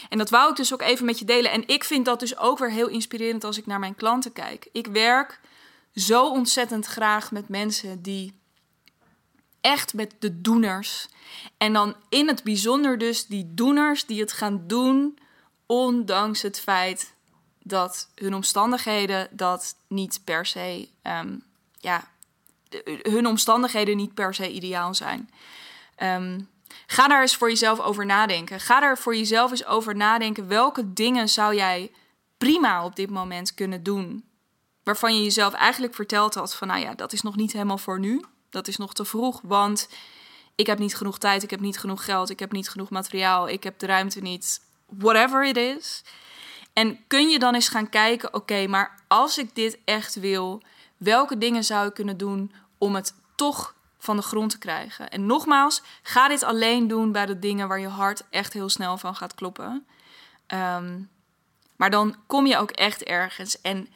En 0.08 0.18
dat 0.18 0.30
wou 0.30 0.50
ik 0.50 0.56
dus 0.56 0.72
ook 0.72 0.82
even 0.82 1.04
met 1.04 1.18
je 1.18 1.24
delen. 1.24 1.50
En 1.50 1.68
ik 1.68 1.84
vind 1.84 2.04
dat 2.04 2.20
dus 2.20 2.36
ook 2.36 2.58
weer 2.58 2.70
heel 2.70 2.88
inspirerend 2.88 3.44
als 3.44 3.58
ik 3.58 3.66
naar 3.66 3.78
mijn 3.78 3.94
klanten 3.94 4.32
kijk. 4.32 4.68
Ik 4.72 4.86
werk 4.86 5.40
zo 5.94 6.28
ontzettend 6.28 6.86
graag 6.86 7.30
met 7.30 7.48
mensen 7.48 8.02
die 8.02 8.40
echt 9.60 9.94
met 9.94 10.14
de 10.18 10.40
doeners. 10.40 11.08
En 11.56 11.72
dan 11.72 11.96
in 12.08 12.28
het 12.28 12.44
bijzonder 12.44 12.98
dus 12.98 13.26
die 13.26 13.54
doeners 13.54 14.06
die 14.06 14.20
het 14.20 14.32
gaan 14.32 14.64
doen, 14.66 15.18
ondanks 15.66 16.42
het 16.42 16.60
feit 16.60 17.16
dat 17.68 18.08
hun 18.14 18.34
omstandigheden 18.34 19.28
dat 19.30 19.76
niet 19.86 20.20
per 20.24 20.46
se, 20.46 20.88
um, 21.02 21.42
ja, 21.78 22.08
hun 23.02 23.26
omstandigheden 23.26 23.96
niet 23.96 24.14
per 24.14 24.34
se 24.34 24.50
ideaal 24.50 24.94
zijn. 24.94 25.30
Um, 26.02 26.48
ga 26.86 27.08
daar 27.08 27.20
eens 27.20 27.36
voor 27.36 27.48
jezelf 27.48 27.80
over 27.80 28.06
nadenken. 28.06 28.60
Ga 28.60 28.80
daar 28.80 28.98
voor 28.98 29.16
jezelf 29.16 29.50
eens 29.50 29.66
over 29.66 29.96
nadenken. 29.96 30.48
Welke 30.48 30.92
dingen 30.92 31.28
zou 31.28 31.54
jij 31.54 31.90
prima 32.38 32.84
op 32.84 32.96
dit 32.96 33.10
moment 33.10 33.54
kunnen 33.54 33.82
doen? 33.82 34.24
Waarvan 34.82 35.16
je 35.16 35.22
jezelf 35.22 35.52
eigenlijk 35.52 35.94
verteld 35.94 36.34
had 36.34 36.54
van, 36.54 36.68
nou 36.68 36.80
ja, 36.80 36.94
dat 36.94 37.12
is 37.12 37.22
nog 37.22 37.36
niet 37.36 37.52
helemaal 37.52 37.78
voor 37.78 37.98
nu. 37.98 38.24
Dat 38.50 38.68
is 38.68 38.76
nog 38.76 38.94
te 38.94 39.04
vroeg, 39.04 39.40
want 39.42 39.88
ik 40.54 40.66
heb 40.66 40.78
niet 40.78 40.96
genoeg 40.96 41.18
tijd, 41.18 41.42
ik 41.42 41.50
heb 41.50 41.60
niet 41.60 41.78
genoeg 41.78 42.04
geld, 42.04 42.30
ik 42.30 42.38
heb 42.38 42.52
niet 42.52 42.68
genoeg 42.68 42.90
materiaal, 42.90 43.48
ik 43.48 43.62
heb 43.62 43.78
de 43.78 43.86
ruimte 43.86 44.20
niet. 44.20 44.60
Whatever 44.86 45.46
it 45.46 45.56
is. 45.56 46.02
En 46.78 46.98
kun 47.06 47.28
je 47.28 47.38
dan 47.38 47.54
eens 47.54 47.68
gaan 47.68 47.88
kijken, 47.88 48.34
oké, 48.34 48.66
maar 48.66 49.00
als 49.08 49.38
ik 49.38 49.54
dit 49.54 49.78
echt 49.84 50.14
wil, 50.14 50.62
welke 50.96 51.38
dingen 51.38 51.64
zou 51.64 51.88
ik 51.88 51.94
kunnen 51.94 52.16
doen 52.16 52.52
om 52.78 52.94
het 52.94 53.14
toch 53.34 53.74
van 53.98 54.16
de 54.16 54.22
grond 54.22 54.50
te 54.50 54.58
krijgen? 54.58 55.10
En 55.10 55.26
nogmaals, 55.26 55.82
ga 56.02 56.28
dit 56.28 56.42
alleen 56.42 56.88
doen 56.88 57.12
bij 57.12 57.26
de 57.26 57.38
dingen 57.38 57.68
waar 57.68 57.80
je 57.80 57.88
hart 57.88 58.24
echt 58.30 58.52
heel 58.52 58.68
snel 58.68 58.98
van 58.98 59.16
gaat 59.16 59.34
kloppen. 59.34 59.86
Ehm, 60.46 61.00
maar 61.76 61.90
dan 61.90 62.16
kom 62.26 62.46
je 62.46 62.58
ook 62.58 62.70
echt 62.70 63.02
ergens. 63.02 63.60
En 63.60 63.88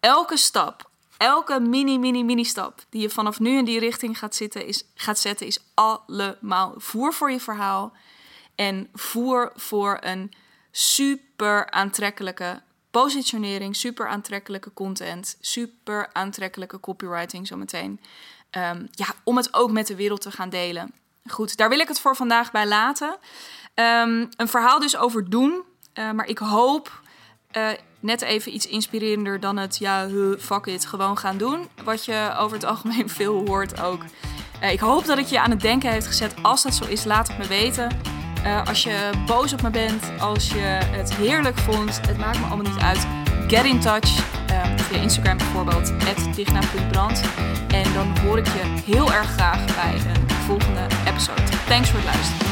elke 0.00 0.36
stap, 0.36 0.90
elke 1.16 1.60
mini, 1.60 1.98
mini, 1.98 2.24
mini 2.24 2.44
stap 2.44 2.84
die 2.88 3.02
je 3.02 3.10
vanaf 3.10 3.40
nu 3.40 3.56
in 3.58 3.64
die 3.64 3.78
richting 3.78 4.18
gaat, 4.18 4.34
zitten, 4.34 4.66
is, 4.66 4.84
gaat 4.94 5.18
zetten, 5.18 5.46
is 5.46 5.64
allemaal 5.74 6.74
voer 6.76 7.12
voor 7.12 7.30
je 7.30 7.40
verhaal. 7.40 7.92
En 8.54 8.88
voer 8.92 9.52
voor 9.54 9.98
een 10.00 10.32
super 10.72 11.70
aantrekkelijke 11.70 12.62
positionering, 12.90 13.76
super 13.76 14.08
aantrekkelijke 14.08 14.72
content, 14.74 15.36
super 15.40 16.10
aantrekkelijke 16.12 16.80
copywriting 16.80 17.46
zometeen. 17.46 18.00
Um, 18.50 18.88
ja, 18.90 19.06
om 19.24 19.36
het 19.36 19.54
ook 19.54 19.70
met 19.70 19.86
de 19.86 19.96
wereld 19.96 20.20
te 20.20 20.30
gaan 20.30 20.48
delen. 20.50 20.94
Goed, 21.30 21.56
daar 21.56 21.68
wil 21.68 21.78
ik 21.78 21.88
het 21.88 22.00
voor 22.00 22.16
vandaag 22.16 22.50
bij 22.50 22.66
laten. 22.66 23.16
Um, 23.74 24.28
een 24.36 24.48
verhaal 24.48 24.80
dus 24.80 24.96
over 24.96 25.30
doen. 25.30 25.62
Uh, 25.94 26.10
maar 26.10 26.26
ik 26.26 26.38
hoop 26.38 27.00
uh, 27.56 27.68
net 28.00 28.22
even 28.22 28.54
iets 28.54 28.66
inspirerender 28.66 29.40
dan 29.40 29.56
het 29.56 29.78
ja, 29.78 30.08
fuck 30.38 30.66
it, 30.66 30.86
gewoon 30.86 31.18
gaan 31.18 31.36
doen. 31.36 31.68
Wat 31.84 32.04
je 32.04 32.34
over 32.38 32.56
het 32.56 32.66
algemeen 32.66 33.08
veel 33.08 33.46
hoort 33.46 33.80
ook. 33.80 34.04
Uh, 34.62 34.72
ik 34.72 34.80
hoop 34.80 35.04
dat 35.04 35.18
het 35.18 35.28
je 35.30 35.40
aan 35.40 35.50
het 35.50 35.60
denken 35.60 35.90
heeft 35.90 36.06
gezet. 36.06 36.34
Als 36.42 36.62
dat 36.62 36.74
zo 36.74 36.84
is, 36.84 37.04
laat 37.04 37.28
het 37.28 37.38
me 37.38 37.46
weten. 37.46 38.21
Uh, 38.44 38.62
als 38.64 38.82
je 38.82 39.10
boos 39.26 39.52
op 39.52 39.62
me 39.62 39.70
bent, 39.70 40.02
als 40.18 40.48
je 40.48 40.78
het 40.90 41.14
heerlijk 41.14 41.58
vond, 41.58 42.00
het 42.06 42.18
maakt 42.18 42.38
me 42.38 42.46
allemaal 42.46 42.72
niet 42.72 42.82
uit. 42.82 43.06
Get 43.48 43.64
in 43.64 43.80
touch. 43.80 44.18
Uh, 44.50 44.76
via 44.76 45.00
Instagram 45.00 45.36
bijvoorbeeld, 45.36 45.92
digna.brand. 46.34 47.22
En 47.68 47.92
dan 47.92 48.18
hoor 48.18 48.38
ik 48.38 48.46
je 48.46 48.92
heel 48.92 49.12
erg 49.12 49.30
graag 49.30 49.64
bij 49.64 49.94
een 49.94 50.30
volgende 50.46 50.86
episode. 51.06 51.42
Thanks 51.68 51.90
voor 51.90 52.00
het 52.00 52.14
luisteren. 52.14 52.51